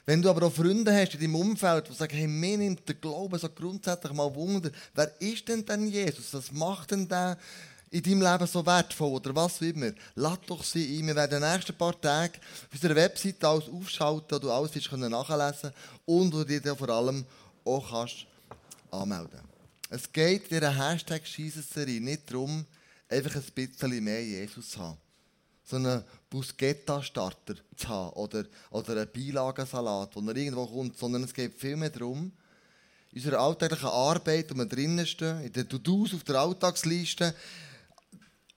Wenn 0.05 0.23
du 0.23 0.29
aber 0.31 0.47
auch 0.47 0.51
Freunde 0.51 0.91
hast 0.91 1.13
in 1.13 1.19
deinem 1.19 1.35
Umfeld, 1.35 1.87
die 1.87 1.93
sagen, 1.93 2.17
hey, 2.17 2.25
mir 2.25 2.57
nimmt 2.57 2.87
der 2.87 2.95
Glaube 2.95 3.37
so 3.37 3.47
grundsätzlich 3.47 4.13
mal 4.13 4.33
Wunder, 4.33 4.71
wer 4.95 5.11
ist 5.21 5.47
denn 5.47 5.63
denn 5.63 5.85
Jesus? 5.85 6.33
Was 6.33 6.51
macht 6.51 6.89
denn 6.89 7.07
der 7.07 7.37
in 7.91 8.03
deinem 8.03 8.21
Leben 8.21 8.47
so 8.47 8.65
wertvoll 8.65 9.13
oder 9.13 9.35
was 9.35 9.57
auch 9.57 9.61
immer? 9.61 9.91
Lass 10.15 10.39
doch 10.45 10.63
sie 10.63 10.99
ein. 10.99 11.07
Wir 11.07 11.15
werden 11.15 11.35
in 11.37 11.41
den 11.41 11.53
nächsten 11.53 11.75
paar 11.75 11.99
Tagen 11.99 12.33
auf 12.37 12.73
unserer 12.73 12.95
Webseite 12.95 13.47
alles 13.47 13.69
aufschalten, 13.69 14.27
wo 14.31 14.39
du 14.39 14.51
alles 14.51 14.71
nachlesen 14.91 15.71
kannst 15.71 15.73
und 16.05 16.33
wo 16.33 16.43
du 16.43 16.59
dir 16.59 16.75
vor 16.75 16.89
allem 16.89 17.25
auch 17.65 17.89
kannst 17.89 18.25
anmelden 18.91 19.41
Es 19.89 20.11
geht 20.11 20.43
in 20.43 20.49
dieser 20.49 20.75
Hashtag 20.75 21.25
Jesus-Serie 21.25 22.01
nicht 22.01 22.29
darum, 22.31 22.65
einfach 23.07 23.35
ein 23.35 23.43
bisschen 23.53 24.03
mehr 24.03 24.23
Jesus 24.23 24.69
zu 24.69 24.79
haben 24.79 24.97
so 25.69 25.75
einen 25.75 26.03
Bruschetta-Starter 26.29 27.55
zu 27.75 27.87
haben 27.87 28.13
oder, 28.13 28.43
oder 28.71 28.93
einen 28.93 29.11
Beilagensalat, 29.13 30.15
der 30.15 30.35
irgendwo 30.35 30.65
kommt, 30.65 30.97
sondern 30.97 31.23
es 31.23 31.33
geht 31.33 31.53
vielmehr 31.53 31.91
darum, 31.91 32.31
in 33.11 33.17
unserer 33.17 33.39
alltäglichen 33.39 33.89
Arbeit, 33.89 34.49
wo 34.49 34.55
wir 34.55 34.65
drinnen 34.65 35.05
stehen, 35.05 35.41
in 35.43 35.53
den 35.53 35.69
To-Dos 35.69 36.13
auf 36.15 36.23
der 36.23 36.35
Alltagsliste, 36.35 37.35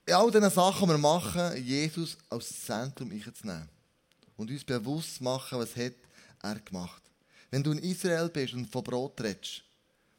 in 0.05 0.15
all 0.15 0.31
diesen 0.31 0.51
Sachen, 0.51 0.89
die 0.89 0.95
wir 0.95 0.99
machen, 0.99 1.65
Jesus 1.65 2.17
als 2.29 2.65
Zentrum 2.65 3.11
einzunehmen. 3.11 3.69
Und 4.37 4.51
uns 4.51 4.65
bewusst 4.65 5.21
machen, 5.21 5.59
was 5.59 5.77
hat 5.77 5.95
er 6.43 6.59
gemacht. 6.61 7.03
Wenn 7.51 7.63
du 7.63 7.73
in 7.73 7.79
Israel 7.79 8.29
bist 8.29 8.55
und 8.55 8.71
von 8.71 8.83
Brot 8.83 9.21
redest, 9.21 9.63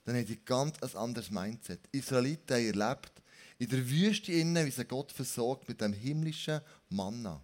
dann 0.05 0.17
hat 0.17 0.27
sie 0.27 0.39
ganz 0.45 0.81
ein 0.81 0.95
anderes 0.95 1.31
Mindset. 1.31 1.79
Israeliten 1.91 2.55
haben 2.55 2.79
erlebt, 2.79 3.11
in 3.57 3.69
der 3.69 3.89
Wüste 3.89 4.31
innen, 4.31 4.65
wie 4.65 4.71
sie 4.71 4.85
Gott 4.85 5.11
versorgt 5.11 5.67
mit 5.67 5.81
dem 5.81 5.93
himmlischen 5.93 6.61
Manna. 6.89 7.41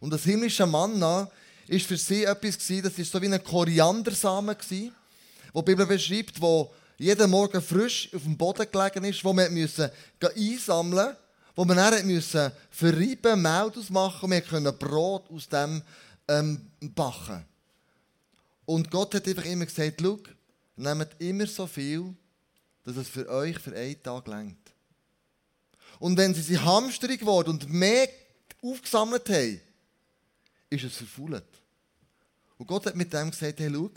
Und 0.00 0.10
das 0.10 0.24
himmlische 0.24 0.66
Manna 0.66 1.30
ist 1.66 1.86
für 1.86 1.96
sie 1.96 2.24
etwas 2.24 2.58
das 2.58 2.98
ist 2.98 3.10
so 3.10 3.20
wie 3.20 3.32
ein 3.32 3.42
Koriandersamen 3.42 4.56
gewesen, 4.56 4.94
wo 5.52 5.62
die 5.62 5.72
Bibel 5.72 5.86
beschreibt, 5.86 6.40
wo 6.40 6.72
jeden 6.98 7.30
Morgen 7.30 7.60
frisch 7.60 8.08
auf 8.14 8.22
dem 8.22 8.36
Boden 8.36 8.66
gelegen 8.70 9.04
ist, 9.04 9.24
wo 9.24 9.32
müssen 9.32 9.90
einsammeln 10.20 11.06
musste, 11.06 11.25
wo 11.56 11.64
man 11.64 11.78
dann 11.78 12.06
müssen 12.06 12.52
verreiben, 12.70 13.42
Mehl 13.42 13.72
machen 13.88 14.24
und 14.24 14.30
wir 14.30 14.40
können 14.42 14.78
Brot 14.78 15.30
aus 15.30 15.48
dem 15.48 15.82
ähm, 16.28 16.70
backen. 16.80 17.44
Und 18.66 18.90
Gott 18.90 19.14
hat 19.14 19.26
einfach 19.26 19.44
immer 19.46 19.64
gesagt, 19.64 20.00
schau, 20.00 20.18
nehmt 20.76 21.08
immer 21.18 21.46
so 21.46 21.66
viel, 21.66 22.14
dass 22.84 22.96
es 22.96 23.08
für 23.08 23.28
euch 23.28 23.58
für 23.58 23.74
einen 23.74 24.00
Tag 24.02 24.28
längt. 24.28 24.58
Und 25.98 26.16
wenn 26.18 26.34
sie 26.34 26.42
sie 26.42 26.58
hamstrig 26.58 27.20
geworden 27.20 27.50
und 27.50 27.72
mehr 27.72 28.08
aufgesammelt 28.62 29.28
haben, 29.30 29.60
ist 30.68 30.84
es 30.84 30.96
verfault. 30.96 31.44
Und 32.58 32.66
Gott 32.66 32.84
hat 32.86 32.96
mit 32.96 33.12
dem 33.12 33.30
gesagt, 33.30 33.58
hey, 33.60 33.70
schau, 33.72 33.90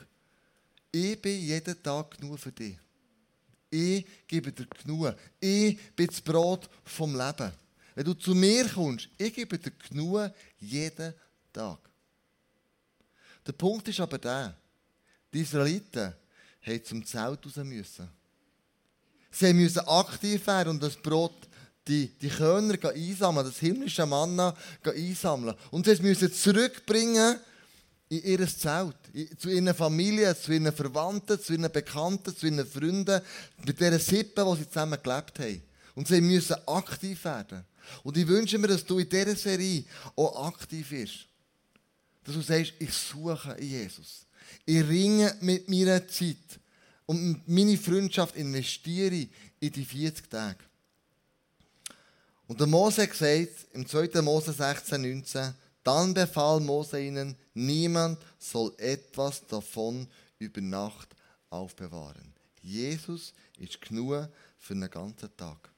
ich 0.92 1.22
bin 1.22 1.42
jeden 1.42 1.84
Tag 1.84 2.18
genug 2.18 2.40
für 2.40 2.52
dich. 2.52 2.78
Ich 3.70 4.06
gebe 4.28 4.52
dir 4.52 4.66
genug. 4.66 5.16
Ich 5.40 5.78
bin 5.96 6.08
das 6.08 6.22
Brot 6.22 6.70
vom 6.84 7.16
Leben. 7.16 7.52
Wenn 7.96 8.06
du 8.06 8.14
zu 8.14 8.34
mir 8.34 8.68
kommst, 8.68 9.10
ich 9.18 9.34
gebe 9.34 9.58
dir 9.58 9.72
genug 9.72 10.32
jeden 10.60 11.14
Tag. 11.54 11.80
Der 13.46 13.54
Punkt 13.54 13.88
ist 13.88 14.00
aber 14.00 14.18
der, 14.18 14.56
die 15.34 15.42
Israeliten 15.42 16.14
mussten 16.66 16.86
zum 16.86 17.06
Zelt 17.06 17.46
raus 17.46 17.56
müssen. 17.58 18.10
Sie 19.32 19.54
mussten 19.54 19.80
aktiv 19.80 20.46
werden 20.48 20.70
und 20.70 20.84
das 20.84 20.96
Brot 20.96 21.48
die, 21.88 22.08
die 22.08 22.30
Körner 22.30 22.78
einsammeln, 22.90 23.48
das 23.48 23.58
himmlische 23.58 24.06
Manna 24.06 24.56
einsammeln. 24.84 25.56
Und 25.72 25.86
sie 25.86 26.02
müssen 26.02 26.32
zurückbringen 26.32 27.40
in 28.10 28.24
ihr 28.24 28.48
Zelt, 28.48 28.98
zu 29.38 29.50
ihren 29.50 29.74
Familien, 29.74 30.36
zu 30.36 30.52
ihren 30.52 30.74
Verwandten, 30.74 31.40
zu 31.40 31.54
ihren 31.54 31.72
Bekannten, 31.72 32.36
zu 32.36 32.48
ihren 32.48 32.66
Freunden, 32.66 33.22
mit 33.64 33.80
dieser 33.80 34.00
Sippe, 34.00 34.46
wo 34.46 34.56
sie 34.56 34.68
zusammen 34.68 35.00
gelebt 35.02 35.40
haben. 35.40 35.62
Und 35.96 36.08
sie 36.08 36.20
müssen 36.20 36.56
aktiv 36.68 37.24
werden. 37.24 37.64
Und 38.04 38.18
ich 38.18 38.28
wünsche 38.28 38.58
mir, 38.58 38.68
dass 38.68 38.86
du 38.86 39.00
in 39.00 39.10
dieser 39.10 39.36
Serie 39.36 39.84
auch 40.16 40.48
aktiv 40.48 40.90
bist. 40.90 41.28
Dass 42.24 42.36
du 42.36 42.42
sagst, 42.42 42.74
ich 42.80 42.94
suche 42.94 43.56
Jesus. 43.62 44.26
Ich 44.66 44.88
ringe 44.88 45.36
mit 45.42 45.70
meiner 45.70 46.08
Zeit. 46.08 46.38
Und 47.06 47.48
meine 47.48 47.78
Freundschaft 47.78 48.36
investiere 48.36 49.28
in 49.60 49.72
die 49.72 49.86
40 49.86 50.30
Tage. 50.30 50.60
Und 52.48 52.60
der 52.60 52.68
Mose 52.68 53.08
sagt 53.14 53.68
im 53.74 53.88
2. 53.88 54.22
Mose 54.22 54.54
16, 54.54 55.02
19, 55.02 55.54
dann 55.90 56.14
befahl 56.14 56.60
Mose 56.60 57.02
ihnen, 57.02 57.36
niemand 57.56 58.20
soll 58.38 58.72
etwas 58.78 59.46
davon 59.48 60.08
über 60.38 60.62
Nacht 60.62 61.16
aufbewahren. 61.50 62.32
Jesus 62.62 63.34
ist 63.58 63.82
genug 63.82 64.30
für 64.60 64.74
einen 64.76 64.90
ganzen 64.90 65.36
Tag. 65.36 65.70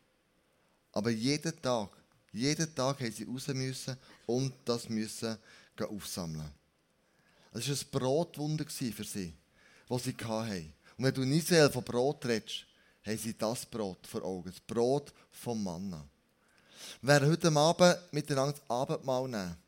Aber 0.91 1.11
jeden 1.11 1.61
Tag, 1.61 1.91
jeden 2.33 2.75
Tag 2.75 2.99
haben 2.99 3.11
sie 3.11 3.23
raus 3.23 3.47
müssen 3.47 3.95
und 4.25 4.53
das 4.65 4.89
müssen 4.89 5.37
aufsammeln. 5.79 6.51
Es 7.53 7.69
war 7.69 7.75
ein 7.75 7.85
Brotwunder 7.91 8.65
für 8.67 9.03
sie, 9.03 9.33
das 9.87 10.03
sie 10.03 10.13
hatten. 10.13 10.73
Und 10.97 11.05
wenn 11.05 11.13
du 11.13 11.21
in 11.21 11.31
Israel 11.31 11.69
von 11.69 11.83
Brot 11.85 12.25
redest, 12.25 12.65
haben 13.05 13.17
sie 13.17 13.37
das 13.37 13.65
Brot 13.65 14.05
vor 14.05 14.23
Augen, 14.23 14.51
das 14.51 14.59
Brot 14.59 15.13
vom 15.31 15.63
Manna. 15.63 16.05
Werden 17.01 17.29
heute 17.29 17.51
Abend 17.51 17.97
miteinander 18.11 18.53
das 18.53 18.69
Abendmahl 18.69 19.27
nehmen. 19.29 19.60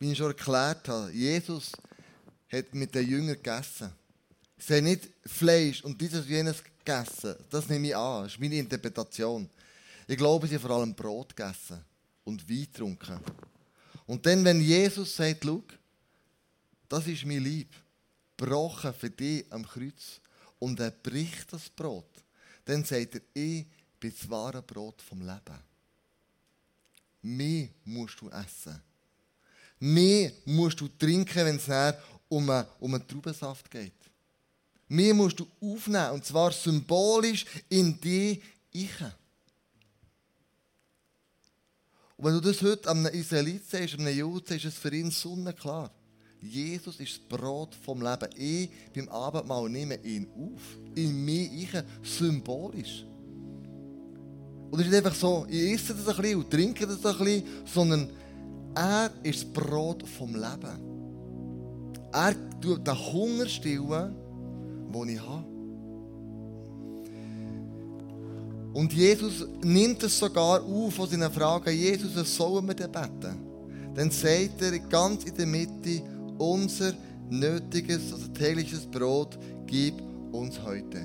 Wie 0.00 0.12
ich 0.12 0.18
schon 0.18 0.28
erklärt 0.28 0.88
habe, 0.88 1.12
Jesus 1.12 1.72
hat 2.50 2.74
mit 2.74 2.94
den 2.94 3.08
Jüngern 3.08 3.36
gegessen. 3.36 3.92
Sie 4.58 4.74
haben 4.74 4.84
nicht 4.84 5.08
Fleisch 5.24 5.84
und 5.84 6.00
dieses 6.00 6.22
und 6.22 6.30
jenes 6.30 6.64
gegessen. 6.64 7.36
Das 7.48 7.68
nehme 7.68 7.88
ich 7.88 7.96
an. 7.96 8.24
Das 8.24 8.32
ist 8.32 8.40
meine 8.40 8.56
Interpretation. 8.56 9.48
Ich 10.08 10.16
glaube, 10.16 10.48
sie 10.48 10.56
haben 10.56 10.62
vor 10.62 10.70
allem 10.70 10.94
Brot 10.94 11.36
gegessen 11.36 11.84
und 12.24 12.48
Wein 12.48 12.62
getrunken. 12.62 13.20
Und 14.06 14.24
dann, 14.26 14.44
wenn 14.44 14.60
Jesus 14.60 15.14
sagt, 15.14 15.44
schau, 15.44 15.62
das 16.88 17.06
ist 17.06 17.24
mein 17.24 17.44
Lieb, 17.44 17.72
gebrochen 18.36 18.92
für 18.94 19.10
dich 19.10 19.44
am 19.52 19.64
Kreuz, 19.64 20.20
und 20.58 20.80
er 20.80 20.90
bricht 20.90 21.52
das 21.52 21.68
Brot, 21.68 22.10
dann 22.64 22.84
sagt 22.84 23.14
er, 23.14 23.20
ich 23.34 23.66
bin 23.98 24.12
das 24.12 24.28
wahre 24.28 24.62
Brot 24.62 25.00
vom 25.02 25.20
Leben. 25.20 25.58
Mehr 27.22 27.68
musst 27.84 28.20
du 28.20 28.30
essen. 28.30 28.82
Mehr 29.80 30.32
musst 30.44 30.80
du 30.80 30.88
trinken, 30.88 31.46
wenn 31.46 31.56
es 31.56 31.96
um 32.28 32.48
einen, 32.48 32.66
um 32.78 32.94
einen 32.94 33.06
Traubensaft 33.06 33.70
geht. 33.70 33.94
Mehr 34.88 35.14
musst 35.14 35.40
du 35.40 35.46
aufnehmen, 35.60 36.10
und 36.12 36.24
zwar 36.24 36.52
symbolisch 36.52 37.46
in 37.68 37.98
die 38.00 38.42
Ich. 38.72 39.00
Und 42.16 42.26
wenn 42.26 42.34
du 42.34 42.40
das 42.40 42.60
heute 42.60 42.90
einem 42.90 43.06
Israelit 43.06 43.68
sagst, 43.68 43.98
einem 43.98 44.14
Juden, 44.14 44.54
ist 44.54 44.66
es 44.66 44.74
für 44.74 44.94
ihn 44.94 45.10
sonnenklar. 45.10 45.90
Jesus 46.42 47.00
ist 47.00 47.12
das 47.12 47.38
Brot 47.38 47.74
vom 47.74 48.02
Leben. 48.02 48.28
Ich 48.36 48.70
beim 48.94 49.08
Abendmahl 49.08 49.68
nehme 49.70 49.96
ihn 50.02 50.26
auf. 50.36 50.60
In 50.94 51.24
mir 51.24 51.50
ich 51.50 51.70
symbolisch. 52.02 53.04
Und 54.70 54.78
es 54.78 54.86
ist 54.86 54.92
nicht 54.92 55.04
einfach 55.04 55.18
so, 55.18 55.46
ich 55.48 55.72
esse 55.72 55.94
das 55.94 56.08
ein 56.08 56.22
bisschen 56.22 56.38
und 56.38 56.50
trinke 56.50 56.86
das 56.86 57.04
ein 57.04 57.18
bisschen, 57.18 57.44
sondern 57.66 58.10
er 58.74 59.10
ist 59.22 59.44
das 59.44 59.52
Brot 59.52 60.06
vom 60.08 60.34
Leben. 60.34 60.90
Er 62.12 62.34
tut 62.60 62.86
den 62.86 63.12
Hunger 63.12 63.46
stillen, 63.46 64.14
den 64.92 65.08
ich 65.08 65.20
habe. 65.20 65.44
Und 68.72 68.92
Jesus 68.92 69.46
nimmt 69.62 70.02
es 70.02 70.18
sogar 70.18 70.62
auf 70.62 70.94
von 70.94 71.08
seinen 71.08 71.30
Fragen, 71.30 71.76
Jesus, 71.76 72.14
was 72.14 72.34
sollen 72.34 72.66
wir 72.66 72.74
denn 72.74 72.92
beten? 72.92 73.36
Dann 73.94 74.10
sagt 74.10 74.62
er 74.62 74.78
ganz 74.78 75.24
in 75.24 75.34
der 75.34 75.46
Mitte, 75.46 76.02
unser 76.38 76.92
nötiges, 77.28 78.12
also 78.12 78.28
tägliches 78.28 78.86
Brot 78.86 79.38
gib 79.66 79.94
uns 80.32 80.60
heute. 80.62 81.00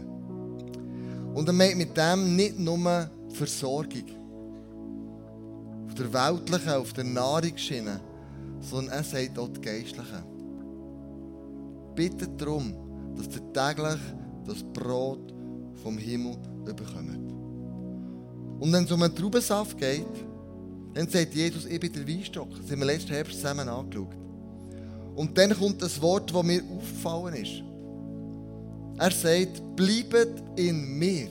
Und 1.33 1.47
er 1.47 1.53
meint 1.53 1.77
mit 1.77 1.97
dem 1.97 2.35
nicht 2.35 2.59
nur 2.59 3.09
Versorgung 3.33 4.24
der 5.97 6.13
weltlichen, 6.13 6.73
auf 6.73 6.93
der 6.93 7.03
Nahrungsschiene, 7.03 7.99
sondern 8.61 8.95
er 8.95 9.03
sagt 9.03 9.37
auch 9.39 9.49
die 9.49 9.61
geistliche. 9.61 10.23
Bittet 11.95 12.39
darum, 12.39 12.73
dass 13.15 13.27
ihr 13.27 13.53
täglich 13.53 14.01
das 14.45 14.63
Brot 14.73 15.33
vom 15.81 15.97
Himmel 15.97 16.37
bekommt. 16.65 17.31
Und 18.59 18.71
wenn 18.71 18.83
es 18.83 18.91
um 18.91 19.01
einen 19.01 19.15
Traubensaft 19.15 19.77
geht, 19.77 20.05
dann 20.93 21.09
sagt 21.09 21.35
Jesus, 21.35 21.65
ich 21.65 21.79
bin 21.79 21.91
der 21.91 22.07
Weinstock. 22.07 22.49
Das 22.61 22.71
haben 22.71 22.79
wir 22.79 22.85
letzten 22.85 23.13
Herbst 23.13 23.35
zusammen 23.35 23.67
angeschaut. 23.67 24.15
Und 25.15 25.37
dann 25.37 25.53
kommt 25.57 25.81
das 25.81 26.01
Wort, 26.01 26.33
das 26.33 26.43
mir 26.43 26.61
aufgefallen 26.63 27.35
ist. 27.35 27.63
Er 28.97 29.11
sagt, 29.11 29.75
bleibet 29.75 30.41
in 30.55 30.97
mir. 30.97 31.27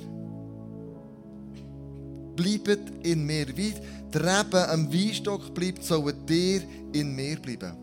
Bleibet 2.36 2.80
in 3.02 3.24
mir. 3.24 3.46
Wie 3.56 3.74
der 4.12 4.22
Reben 4.22 4.70
am 4.70 4.92
Weinstock 4.92 5.54
bleibt, 5.54 5.84
sollen 5.84 6.14
dir 6.26 6.62
in 6.92 7.14
mir 7.14 7.36
bleiben. 7.36 7.74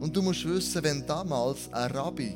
Und 0.00 0.16
du 0.16 0.22
musst 0.22 0.46
wissen, 0.46 0.82
wenn 0.82 1.06
damals 1.06 1.72
ein 1.72 1.90
Rabbi 1.90 2.34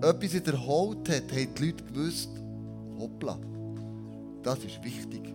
etwas 0.00 0.32
wiederholt 0.32 1.08
hat, 1.08 1.32
haben 1.32 1.54
die 1.54 1.66
Leute 1.66 1.84
gewusst, 1.84 2.30
hoppla, 2.98 3.38
das 4.42 4.58
ist 4.58 4.82
wichtig. 4.84 5.32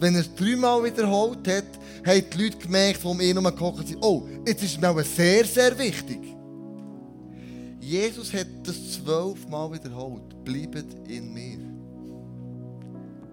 Wenn 0.00 0.14
er 0.14 0.20
es 0.20 0.34
dreimal 0.34 0.84
wiederholt 0.84 1.48
hat, 1.48 1.64
haben 2.06 2.24
die 2.32 2.42
Leute 2.42 2.58
gemerkt, 2.58 3.02
die 3.02 3.06
um 3.06 3.20
ihn 3.20 3.36
herum 3.36 3.44
gekocht 3.44 3.88
sind, 3.88 4.02
oh, 4.02 4.28
jetzt 4.46 4.62
ist 4.62 4.72
es 4.72 4.80
mir 4.80 5.02
sehr, 5.02 5.44
sehr 5.44 5.76
wichtig. 5.78 6.20
Jesus 7.80 8.32
hat 8.34 8.46
das 8.64 8.92
zwölfmal 8.92 9.72
wiederholt. 9.72 10.44
Bleibt 10.44 11.08
in 11.08 11.32
mir. 11.32 11.58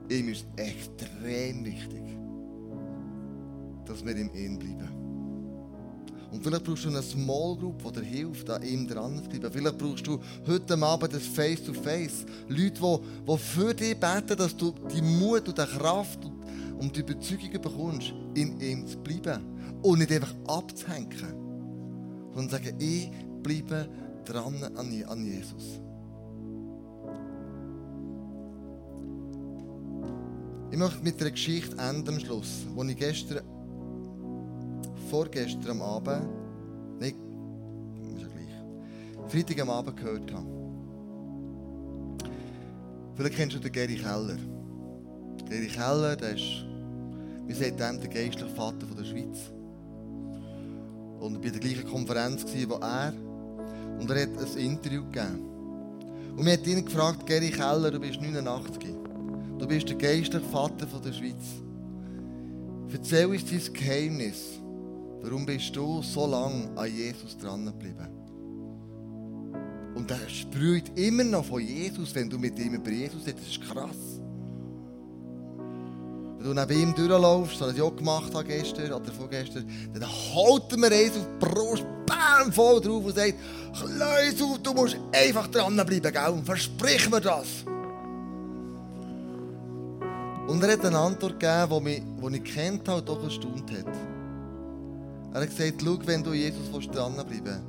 Ihm 0.10 0.30
ist 0.30 0.46
extrem 0.56 1.66
wichtig, 1.66 2.04
dass 3.86 4.06
wir 4.06 4.16
in 4.16 4.34
ihm 4.34 4.60
bleiben. 4.60 5.06
Und 6.32 6.44
vielleicht 6.44 6.66
brauchst 6.66 6.84
du 6.84 6.90
eine 6.90 7.02
Small 7.02 7.56
Group, 7.56 7.82
die 7.84 8.02
dir 8.02 8.06
hilft, 8.06 8.50
an 8.50 8.62
ihm 8.62 8.88
dran 8.88 9.24
zu 9.24 9.30
bleiben. 9.30 9.50
Vielleicht 9.52 9.78
brauchst 9.78 10.06
du 10.06 10.20
heute 10.46 10.78
Abend 10.78 11.14
das 11.14 11.26
Face-to-Face. 11.28 12.26
Leute, 12.50 12.82
die, 12.82 13.32
die 13.32 13.38
für 13.38 13.74
dich 13.74 13.98
beten, 13.98 14.38
dass 14.38 14.56
du 14.56 14.74
die 14.94 15.02
Mut 15.02 15.48
und 15.48 15.58
die 15.58 15.78
Kraft 15.78 16.20
und 16.78 16.96
die 16.96 17.00
Überzeugung 17.00 17.62
bekommst, 17.62 18.14
in 18.34 18.60
ihm 18.60 18.86
zu 18.86 18.98
bleiben. 18.98 19.44
Und 19.82 20.00
nicht 20.00 20.12
einfach 20.12 20.36
abzuhängen. 20.48 21.10
Sondern 22.34 22.50
sagen, 22.50 22.76
ich 22.80 23.10
bleibe 23.42 23.88
dran 24.26 24.62
an 24.76 25.26
Jesus. 25.26 25.80
Ich 30.76 30.82
möchte 30.82 31.02
mit 31.06 31.22
einer 31.22 31.32
Geschichte 31.32 31.78
enden 31.78 32.16
am 32.16 32.20
Schluss, 32.20 32.66
die 32.78 32.92
ich 32.92 32.98
gestern, 32.98 33.46
vorgestern 35.10 35.72
am 35.72 35.82
Abend, 35.82 36.28
nicht, 37.00 37.16
ist 38.14 38.22
ja 38.22 38.28
gleich, 38.28 39.32
Freitag 39.32 39.62
am 39.62 39.70
Abend 39.70 39.96
gehört 39.96 40.34
habe. 40.34 40.46
Vielleicht 43.16 43.36
kennst 43.38 43.56
du 43.56 43.60
den 43.62 43.72
Gary 43.72 43.96
Keller. 43.96 44.36
Gary 45.50 45.68
Keller, 45.68 46.18
der 46.18 46.36
ist, 46.36 46.66
wir 47.46 47.56
sagen 47.56 47.78
dem, 47.78 48.02
der 48.02 48.10
geistliche 48.10 48.50
Vater 48.50 48.86
der 48.86 49.06
Schweiz. 49.06 49.50
Und 51.22 51.42
bei 51.42 51.52
der 51.52 51.62
gleichen 51.62 51.90
Konferenz 51.90 52.44
war 52.68 52.82
er. 52.82 53.14
Und 53.98 54.12
er 54.12 54.24
hat 54.24 54.38
ein 54.38 54.58
Interview 54.58 55.06
gegeben. 55.06 55.40
Und 56.36 56.46
wir 56.46 56.52
haben 56.52 56.66
ihn 56.66 56.84
gefragt, 56.84 57.26
Gary 57.26 57.52
Keller, 57.52 57.92
du 57.92 58.00
bist 58.02 58.20
89. 58.20 59.05
Du 59.58 59.68
bist 59.68 59.88
der 59.90 59.96
geistliche 59.96 60.46
Vater 60.46 60.86
der 60.86 61.14
Schweiz. 61.14 61.62
Erzähl 62.92 63.26
uns 63.26 63.44
dein 63.46 63.74
Geheimnis. 63.74 64.60
Warum 65.22 65.46
bist 65.46 65.76
du 65.76 66.02
so 66.02 66.28
lange 66.28 66.70
an 66.78 66.94
Jesus 66.94 67.38
dran 67.38 67.66
geblieben? 67.66 68.08
Und 69.96 70.12
er 70.12 70.30
sprüht 70.30 70.98
immer 70.98 71.24
noch 71.24 71.46
von 71.46 71.62
Jesus, 71.62 72.14
wenn 72.16 72.30
du 72.30 72.38
mit 72.38 72.60
ihm 72.60 72.76
über 72.76 72.92
Jesus 72.92 73.26
redest. 73.26 73.40
Das 73.40 73.48
ist 73.48 73.62
krass. 73.62 74.22
Wenn 76.38 76.54
du 76.54 76.54
neben 76.54 76.82
ihm 76.82 76.96
durchlaufst, 76.96 77.58
so 77.58 77.68
wie 77.68 77.76
ich 77.76 77.82
auch 77.82 77.96
gemacht 77.96 78.34
habe 78.34 78.46
gestern 78.46 78.92
oder 78.92 79.12
vorgestern, 79.12 79.70
dann 79.94 80.08
holt 80.34 80.64
er 80.72 80.78
mir 80.78 80.92
eins 80.92 81.18
auf 81.18 81.26
die 81.26 81.46
Brust, 81.46 81.86
bam, 82.06 82.52
voll 82.52 82.82
drauf 82.82 83.06
und 83.06 83.16
sagt, 83.16 83.36
Kleus 83.74 84.62
du 84.62 84.74
musst 84.74 84.98
einfach 85.12 85.48
dranbleiben, 85.48 86.14
gell? 86.14 86.42
Versprich 86.44 87.10
mir 87.10 87.22
das. 87.22 87.66
Und 90.48 90.64
er 90.64 90.74
hat 90.74 90.86
eine 90.86 91.00
Antwort 91.00 91.40
gegeben, 91.40 91.70
die, 91.70 91.84
mich, 91.84 92.04
die 92.32 92.38
ich 92.38 92.44
kennt 92.54 92.88
habe 92.88 93.00
und 93.00 93.10
doch 93.10 93.24
erstaunt 93.24 93.72
hat. 93.72 93.86
Er 95.34 95.42
hat 95.42 95.50
gesagt, 95.50 95.82
schau, 95.84 95.98
wenn 96.06 96.24
du 96.24 96.34
Jesus 96.34 96.70
dranbleiben 96.92 97.62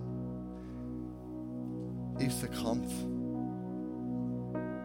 willst, 2.16 2.32
ist 2.32 2.36
es 2.38 2.44
ein 2.44 2.64
Kampf. 2.64 2.92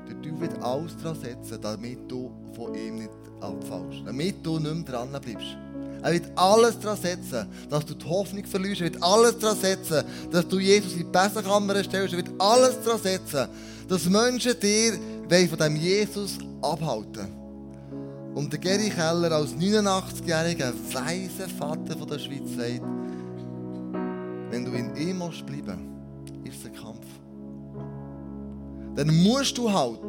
Der 0.07 0.21
Teufel 0.21 0.41
wird 0.41 0.63
alles 0.63 0.95
daran 0.97 1.19
setzen, 1.19 1.59
damit 1.61 2.09
du 2.09 2.31
von 2.53 2.73
ihm 2.73 2.95
nicht 2.95 3.09
abfallst. 3.41 4.03
Damit 4.05 4.45
du 4.45 4.57
nicht 4.57 4.73
mehr 4.73 4.83
dran 4.83 5.09
bleibst. 5.09 5.57
Er 6.01 6.13
wird 6.13 6.31
alles 6.35 6.79
daran 6.79 6.97
setzen, 6.97 7.45
dass 7.69 7.85
du 7.85 7.93
die 7.93 8.05
Hoffnung 8.05 8.45
verlierst. 8.45 8.81
Er 8.81 8.93
wird 8.93 9.03
alles 9.03 9.37
daran 9.37 9.57
setzen, 9.57 10.03
dass 10.31 10.47
du 10.47 10.59
Jesus 10.59 10.93
in 10.93 10.99
die 10.99 11.03
Besserkammer 11.03 11.83
stellst. 11.83 12.13
Er 12.13 12.17
wird 12.17 12.31
alles 12.39 12.81
daran 12.83 13.01
setzen, 13.01 13.47
dass 13.87 14.05
Menschen 14.05 14.57
dir 14.59 14.93
von 15.49 15.57
dem 15.59 15.75
Jesus 15.75 16.37
abhalten 16.61 17.40
Und 18.33 18.51
der 18.51 18.59
Gary 18.59 18.89
Keller 18.89 19.31
als 19.31 19.53
89-jähriger 19.53 20.73
weiser 20.93 21.49
Vater 21.49 21.97
von 21.97 22.07
der 22.07 22.19
Schweiz 22.19 22.55
sagt, 22.55 22.81
wenn 24.49 24.65
du 24.65 24.71
in 24.71 24.95
ihm 24.95 25.17
musst 25.17 25.45
bleiben 25.45 25.91
ist 26.51 26.59
es 26.59 26.65
ein 26.65 26.75
Kampf. 26.75 27.05
Dann 28.95 29.23
musst 29.23 29.57
du 29.57 29.71
halt, 29.71 29.99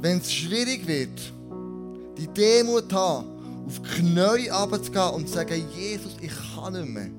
wenn 0.00 0.18
es 0.18 0.32
schwierig 0.32 0.86
wird, 0.86 1.32
die 2.16 2.28
Demut 2.28 2.92
haben, 2.92 3.26
auf 3.66 3.80
die 3.80 4.02
Knie 4.02 4.48
runterzugehen 4.48 5.10
und 5.14 5.28
zu 5.28 5.34
sagen, 5.34 5.64
Jesus, 5.74 6.16
ich 6.20 6.32
kann 6.54 6.74
nicht 6.74 6.88
mehr. 6.88 7.10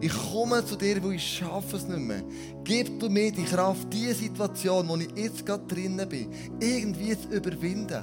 Ich 0.00 0.12
komme 0.12 0.64
zu 0.64 0.76
dir, 0.76 1.02
wo 1.02 1.10
ich 1.10 1.22
schaffe 1.22 1.76
es 1.76 1.88
nicht 1.88 1.98
mehr. 1.98 2.22
Gib 2.62 3.00
du 3.00 3.08
mir 3.08 3.32
die 3.32 3.44
Kraft, 3.44 3.86
diese 3.92 4.14
Situation, 4.14 4.86
wo 4.88 4.96
ich 4.96 5.08
jetzt 5.16 5.46
gerade 5.46 5.64
drinnen 5.66 6.08
bin, 6.08 6.28
irgendwie 6.60 7.16
zu 7.18 7.28
überwinden. 7.28 8.02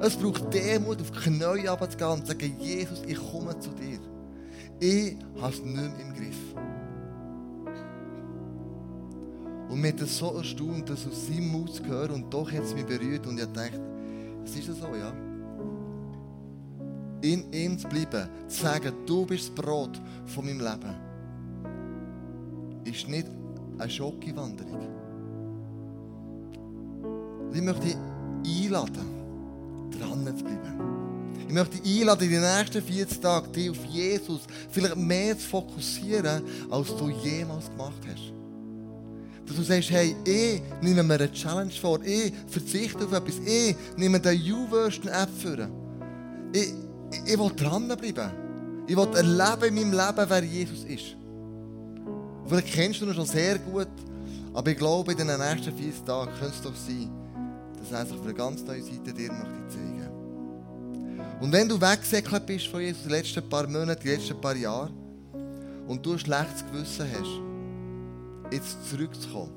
Es 0.00 0.16
braucht 0.16 0.52
Demut, 0.52 1.00
auf 1.00 1.10
die 1.10 1.18
Knie 1.18 1.66
runterzugehen 1.66 2.10
und 2.10 2.26
zu 2.26 2.32
sagen, 2.32 2.56
Jesus, 2.58 3.02
ich 3.06 3.18
komme 3.30 3.58
zu 3.58 3.70
dir. 3.70 3.98
Ich 4.80 5.16
habe 5.40 5.52
es 5.52 5.62
nicht 5.62 5.74
mehr 5.74 5.84
im 6.00 6.14
Griff. 6.14 6.54
Und 9.68 9.80
mir 9.80 9.88
hat 9.88 10.00
das 10.00 10.18
so 10.18 10.36
erstaunt, 10.36 10.90
dass 10.90 11.06
aus 11.06 11.26
seinem 11.26 11.48
Mund 11.48 11.82
gehört 11.82 12.10
und 12.10 12.32
doch 12.34 12.50
hat 12.50 12.62
es 12.62 12.74
mich 12.74 12.84
berührt 12.84 13.26
und 13.26 13.38
ich 13.38 13.46
dachte, 13.46 13.80
es 14.44 14.56
ist 14.56 14.66
so, 14.66 14.88
ja. 14.94 15.12
In 17.22 17.50
ihm 17.52 17.78
zu 17.78 17.88
bleiben, 17.88 18.28
zu 18.48 18.62
sagen, 18.62 18.92
du 19.06 19.24
bist 19.24 19.48
das 19.48 19.54
Brot 19.54 20.00
von 20.26 20.44
meinem 20.44 20.58
Leben, 20.58 20.94
ist 22.84 23.08
nicht 23.08 23.28
eine 23.78 23.88
Schokiwanderung. 23.88 24.88
Ich 27.54 27.62
möchte 27.62 27.86
dich 27.86 27.96
einladen, 28.64 29.21
dran 30.24 30.36
bleiben. 30.36 31.02
Ich 31.52 31.54
möchte 31.54 31.78
dich 31.78 32.00
einladen, 32.00 32.24
in 32.24 32.30
den 32.30 32.40
nächsten 32.40 32.82
40 32.82 33.20
Tagen 33.20 33.52
dich 33.52 33.68
auf 33.68 33.84
Jesus 33.84 34.40
vielleicht 34.70 34.96
mehr 34.96 35.36
zu 35.36 35.46
fokussieren, 35.48 36.42
als 36.70 36.96
du 36.96 37.10
jemals 37.10 37.68
gemacht 37.68 38.00
hast. 38.08 38.32
Dass 39.46 39.56
du 39.56 39.62
sagst, 39.62 39.90
hey, 39.90 40.16
ich 40.24 40.62
nehme 40.80 41.02
mir 41.02 41.14
eine 41.14 41.30
Challenge 41.30 41.70
vor, 41.70 42.00
ich 42.02 42.32
verzichte 42.46 43.04
auf 43.04 43.12
etwas, 43.12 43.38
ich 43.44 43.76
nehme 43.98 44.18
den 44.18 44.40
YouVersion-App 44.40 45.28
für. 45.38 45.68
Ich, 46.54 46.72
ich, 47.10 47.32
ich 47.32 47.38
will 47.38 47.50
dranbleiben. 47.54 48.30
Ich 48.86 48.96
will 48.96 49.08
erleben 49.14 49.76
in 49.76 49.90
meinem 49.90 49.92
Leben, 49.92 50.30
wer 50.30 50.44
Jesus 50.44 50.84
ist. 50.84 51.16
Vielleicht 52.46 52.72
kennst 52.72 53.00
du 53.02 53.06
ihn 53.06 53.14
schon 53.14 53.26
sehr 53.26 53.58
gut, 53.58 53.88
aber 54.54 54.70
ich 54.70 54.78
glaube, 54.78 55.12
in 55.12 55.18
den 55.18 55.26
nächsten 55.26 55.76
40 55.76 56.02
Tagen 56.04 56.32
könnte 56.38 56.54
es 56.54 56.62
doch 56.62 56.74
sein, 56.74 57.10
dass 57.78 57.92
er 57.92 58.06
sich 58.06 58.16
auf 58.16 58.24
eine 58.24 58.32
ganz 58.32 58.62
neue 58.62 58.82
Seite 58.82 59.12
dir 59.12 59.32
möchte 59.32 59.62
Und 61.42 61.50
wenn 61.50 61.68
du 61.68 61.80
weggesäckelt 61.80 62.46
bist 62.46 62.68
von 62.68 62.80
Jesus 62.80 63.02
die 63.02 63.08
letzten 63.08 63.48
paar 63.48 63.66
Monate, 63.66 64.00
die 64.00 64.10
letzten 64.10 64.40
paar 64.40 64.54
Jahre, 64.54 64.92
und 65.88 66.06
du 66.06 66.12
ein 66.12 66.18
schlechtes 66.20 66.64
Gewissen 66.64 67.04
hast, 67.10 68.54
jetzt 68.54 68.88
zurückzukommen, 68.88 69.50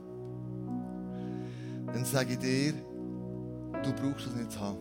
dann 1.94 2.04
sage 2.04 2.34
ich 2.34 2.40
dir, 2.40 2.74
du 3.84 3.94
brauchst 3.94 4.26
es 4.26 4.34
nicht 4.34 4.52
zu 4.52 4.60
haben. 4.60 4.80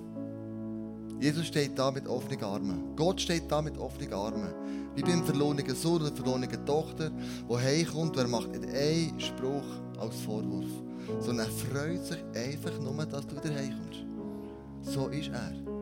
Jesus 1.20 1.46
steht 1.46 1.78
da 1.78 1.90
mit 1.90 2.08
offenen 2.08 2.42
Armen. 2.42 2.96
Gott 2.96 3.20
steht 3.20 3.52
da 3.52 3.60
mit 3.60 3.76
offenen 3.76 4.14
Armen. 4.14 4.54
Wie 4.94 5.02
beim 5.02 5.26
verlorenen 5.26 5.74
Sohn 5.76 6.00
oder 6.00 6.10
verlorenen 6.10 6.64
Tochter, 6.64 7.10
der 7.50 7.58
heimkommt 7.58 8.16
und 8.16 8.22
er 8.22 8.28
macht 8.28 8.48
nicht 8.48 8.74
einen 8.74 9.20
Spruch 9.20 9.66
als 9.98 10.16
Vorwurf, 10.22 10.70
sondern 11.20 11.48
er 11.48 11.52
freut 11.52 12.02
sich 12.02 12.24
einfach 12.34 12.80
nur, 12.80 13.04
dass 13.04 13.26
du 13.26 13.36
wieder 13.36 13.54
heimkommst. 13.54 14.06
So 14.80 15.08
ist 15.08 15.28
er. 15.28 15.73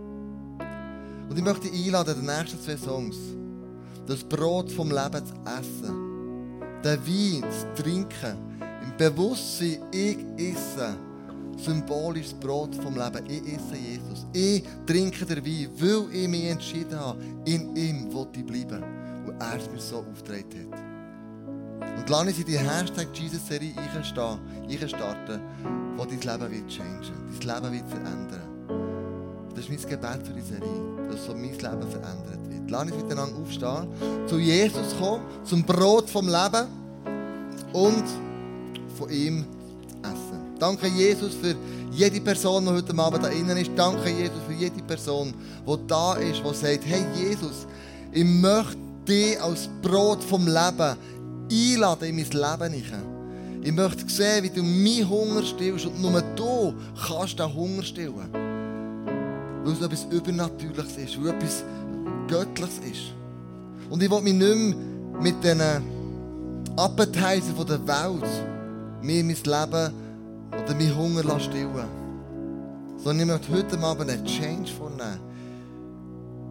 Und 1.32 1.38
ich 1.38 1.44
möchte 1.44 1.70
dich 1.70 1.86
einladen, 1.86 2.14
die 2.20 2.26
nächsten 2.26 2.60
zwei 2.60 2.76
Songs, 2.76 3.16
das 4.06 4.22
Brot 4.22 4.70
vom 4.70 4.90
Leben 4.90 5.24
zu 5.24 5.32
essen, 5.46 6.60
den 6.84 7.00
Wein 7.06 7.50
zu 7.50 7.82
trinken, 7.82 8.36
im 8.82 8.94
Bewusstsein, 8.98 9.78
ich 9.92 10.18
esse 10.36 10.94
symbolisches 11.56 12.34
Brot 12.34 12.74
vom 12.74 12.98
Leben. 12.98 13.24
Ich 13.30 13.54
esse 13.54 13.76
Jesus. 13.76 14.26
Ich 14.34 14.62
trinke 14.84 15.24
den 15.24 15.42
Wein, 15.42 15.70
weil 15.78 16.14
ich 16.14 16.28
mich 16.28 16.44
entschieden 16.44 17.00
habe, 17.00 17.18
in 17.46 17.74
ihm 17.76 18.12
wollte 18.12 18.40
ich 18.40 18.44
bleiben. 18.44 18.84
Und 19.26 19.40
er 19.40 19.56
es 19.56 19.70
mir 19.70 19.80
so 19.80 20.04
aufgetragen 20.04 20.70
hat. 20.70 21.98
Und 21.98 22.10
lass 22.10 22.26
uns 22.26 22.38
in 22.40 22.44
die 22.44 22.58
Hashtag 22.58 23.08
Jesus-Serie 23.10 23.72
einstarten, 23.78 24.38
die 24.68 24.76
dein 24.76 24.90
Leben 26.20 26.52
wird 26.52 26.68
changen, 26.68 27.00
dein 27.40 27.62
Leben 27.62 27.72
wird 27.72 27.88
verändern. 27.88 28.51
Das 29.62 29.70
ist 29.70 29.80
mein 29.84 29.90
Gebet 29.90 30.26
für 30.26 30.32
die 30.32 30.40
Serie, 30.40 31.08
dass 31.08 31.24
so 31.24 31.34
mein 31.34 31.52
Leben 31.52 31.60
verändert 31.60 32.40
wird. 32.48 32.68
Lass 32.68 32.82
uns 32.82 32.96
miteinander 32.96 33.36
aufstehen, 33.40 33.86
zu 34.26 34.38
Jesus 34.38 34.98
kommen, 34.98 35.22
zum 35.44 35.62
Brot 35.62 36.10
vom 36.10 36.26
Leben 36.26 36.66
und 37.72 38.04
von 38.98 39.08
ihm 39.08 39.44
essen. 40.02 40.58
Danke 40.58 40.88
Jesus 40.88 41.34
für 41.34 41.54
jede 41.92 42.20
Person, 42.20 42.64
die 42.64 42.72
heute 42.72 42.98
Abend 42.98 43.22
da 43.22 43.28
innen 43.28 43.56
ist. 43.56 43.70
Danke 43.76 44.10
Jesus 44.10 44.40
für 44.48 44.52
jede 44.52 44.82
Person, 44.82 45.32
die 45.64 45.86
da 45.86 46.14
ist, 46.14 46.42
die 46.44 46.54
sagt, 46.54 46.84
hey 46.84 47.04
Jesus, 47.16 47.68
ich 48.10 48.24
möchte 48.24 48.76
dich 49.06 49.40
als 49.40 49.68
Brot 49.80 50.24
vom 50.24 50.44
Leben 50.44 50.96
einladen 51.52 52.08
in 52.08 52.16
mein 52.16 52.70
Leben. 52.70 53.62
Ich 53.62 53.72
möchte 53.72 54.08
sehen, 54.08 54.42
wie 54.42 54.50
du 54.50 54.64
meinen 54.64 55.08
Hunger 55.08 55.44
stillst 55.44 55.86
und 55.86 56.02
nur 56.02 56.20
du 56.34 56.74
kannst 57.06 57.38
den 57.38 57.54
Hunger 57.54 57.84
stillen. 57.84 58.51
Weil 59.64 59.72
es 59.72 59.80
etwas 59.80 60.06
Übernatürliches 60.10 60.96
ist, 60.96 61.22
weil 61.22 61.34
etwas 61.34 61.64
Göttliches 62.28 62.78
ist. 62.78 63.02
Und 63.90 64.02
ich 64.02 64.10
will 64.10 64.22
mich 64.22 64.34
nicht 64.34 64.56
mehr 64.56 64.76
mit 65.20 65.44
diesen 65.44 65.60
Appetiten 66.76 67.66
der 67.66 67.86
Welt 67.86 68.30
mir 69.02 69.24
mein 69.24 69.28
Leben 69.28 69.94
oder 70.52 70.74
meinen 70.74 70.96
Hunger 70.96 71.40
stillen 71.40 71.88
Sondern 72.96 73.20
ich 73.20 73.26
möchte 73.26 73.52
heute 73.52 73.78
Abend 73.80 74.10
einen 74.10 74.24
Change 74.24 74.70
vornehmen. 74.72 75.20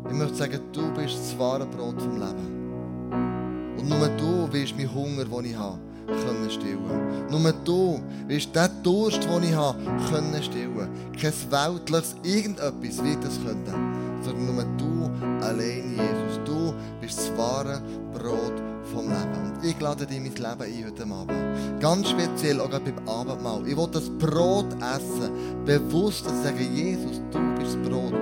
Ich 0.07 0.13
möchte 0.13 0.35
sagen, 0.35 0.59
du 0.73 0.93
bist 0.93 1.15
das 1.15 1.37
wahre 1.39 1.65
Brot 1.65 2.01
vom 2.01 2.13
Leben. 2.13 3.77
Und 3.77 3.89
nur 3.89 4.07
du 4.09 4.51
wirst 4.53 4.75
meinen 4.75 4.93
Hunger, 4.93 5.25
den 5.25 5.45
ich 5.45 5.55
habe, 5.55 5.79
können 6.11 6.49
stillen. 6.49 7.27
Nur 7.29 7.53
du 7.65 7.99
wirst 8.27 8.55
den 8.55 8.69
Durst, 8.83 9.23
den 9.23 9.43
ich 9.43 9.55
habe, 9.55 9.77
können 10.09 10.43
stillen. 10.43 10.89
Kein 11.19 11.33
weltliches 11.49 12.15
irgendetwas 12.23 13.03
wird 13.03 13.23
das 13.23 13.39
können. 13.43 14.21
Sondern 14.23 14.55
nur 14.55 14.65
du 14.77 15.45
allein, 15.45 15.91
Jesus. 15.91 16.39
Du 16.45 16.73
bist 16.99 17.17
das 17.17 17.37
wahre 17.37 17.81
Brot 18.13 18.53
vom 18.93 19.05
Leben. 19.05 19.53
Und 19.55 19.65
ich 19.65 19.79
lade 19.79 20.05
dir 20.05 20.19
mein 20.19 20.33
Leben 20.33 20.45
ein 20.45 20.85
heute 20.85 21.03
Abend. 21.03 21.79
Ganz 21.79 22.09
speziell 22.09 22.59
auch 22.59 22.69
beim 22.69 23.07
Abendmahl. 23.07 23.67
Ich 23.67 23.75
will 23.75 23.87
das 23.91 24.09
Brot 24.09 24.67
essen. 24.73 25.65
Bewusst 25.65 26.25
sagen, 26.25 26.75
Jesus, 26.75 27.21
du 27.31 27.39
bist 27.57 27.75
das 27.75 27.89
Brot 27.89 28.13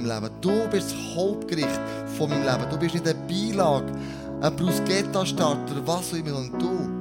meinem 0.00 0.22
Leben. 0.22 0.34
Du 0.40 0.68
bist 0.70 0.92
das 0.92 1.16
Hauptgericht 1.16 1.80
von 2.16 2.30
meinem 2.30 2.42
Leben. 2.42 2.70
Du 2.70 2.78
bist 2.78 2.94
nicht 2.94 3.06
eine 3.06 3.18
Beilage, 3.26 3.92
ein 4.40 4.56
Bruschetta-Starter, 4.56 5.86
was 5.86 6.12
auch 6.12 6.16
immer. 6.16 6.36
Und 6.36 6.52
du 6.60 6.99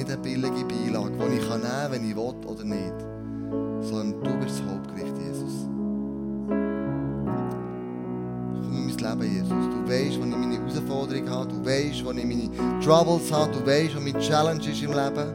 nicht 0.00 0.10
eine 0.10 0.22
billige 0.22 0.64
Beilage, 0.64 1.10
die 1.10 1.36
ich 1.36 1.48
nehmen 1.48 1.62
kann, 1.62 1.90
wenn 1.90 2.08
ich 2.08 2.16
will 2.16 2.34
oder 2.46 2.64
nicht. 2.64 2.94
Sondern 3.82 4.22
du 4.22 4.44
bist 4.44 4.60
das 4.60 4.66
Hauptgericht, 4.68 5.14
Jesus. 5.18 5.66
Komm 8.62 8.76
in 8.76 8.86
mein 8.86 8.96
Leben, 8.96 9.34
Jesus. 9.34 9.50
Du 9.50 9.88
weißt, 9.88 10.18
wo 10.18 10.24
ich 10.24 10.36
meine 10.36 10.56
Herausforderung 10.56 11.30
habe. 11.30 11.48
Du 11.48 11.64
weißt, 11.64 12.04
wo 12.04 12.10
ich 12.12 12.24
meine 12.24 12.50
Troubles 12.80 13.32
habe. 13.32 13.52
Du 13.52 13.66
weißt, 13.66 13.96
wo 13.96 14.00
meine 14.00 14.18
Challenge 14.20 14.70
ist 14.70 14.82
im 14.82 14.92
Leben. 14.92 15.34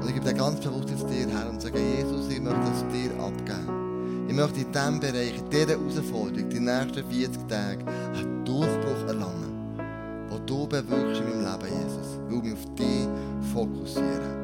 Und 0.00 0.08
ich 0.08 0.14
gebe 0.14 0.26
dir 0.26 0.34
ganz 0.34 0.60
bewusst 0.60 0.90
jetzt 0.90 1.08
dir 1.08 1.28
her 1.28 1.48
und 1.50 1.62
sage, 1.62 1.78
Jesus, 1.78 2.28
ich 2.28 2.40
möchte 2.40 2.70
es 2.72 2.84
dir 2.92 3.10
abgeben. 3.22 4.26
Ich 4.26 4.34
möchte 4.34 4.60
in 4.60 4.72
diesem 4.72 5.00
Bereich, 5.00 5.38
in 5.38 5.50
dieser 5.50 5.78
Herausforderung, 5.78 6.48
die 6.48 6.60
nächsten 6.60 7.04
40 7.10 7.48
Tage 7.48 7.84
einen 7.86 8.44
Durchbruch 8.44 9.06
erlangen. 9.06 9.52
du 10.46 10.66
bewirkst 10.66 11.20
in 11.20 11.28
meinem 11.28 11.60
Leben, 11.60 11.72
Jesus, 11.78 12.18
weil 12.28 12.42
mich 12.42 12.52
auf 12.52 12.74
dich 12.74 12.93
Foco 13.54 13.66
Gods. 13.66 14.43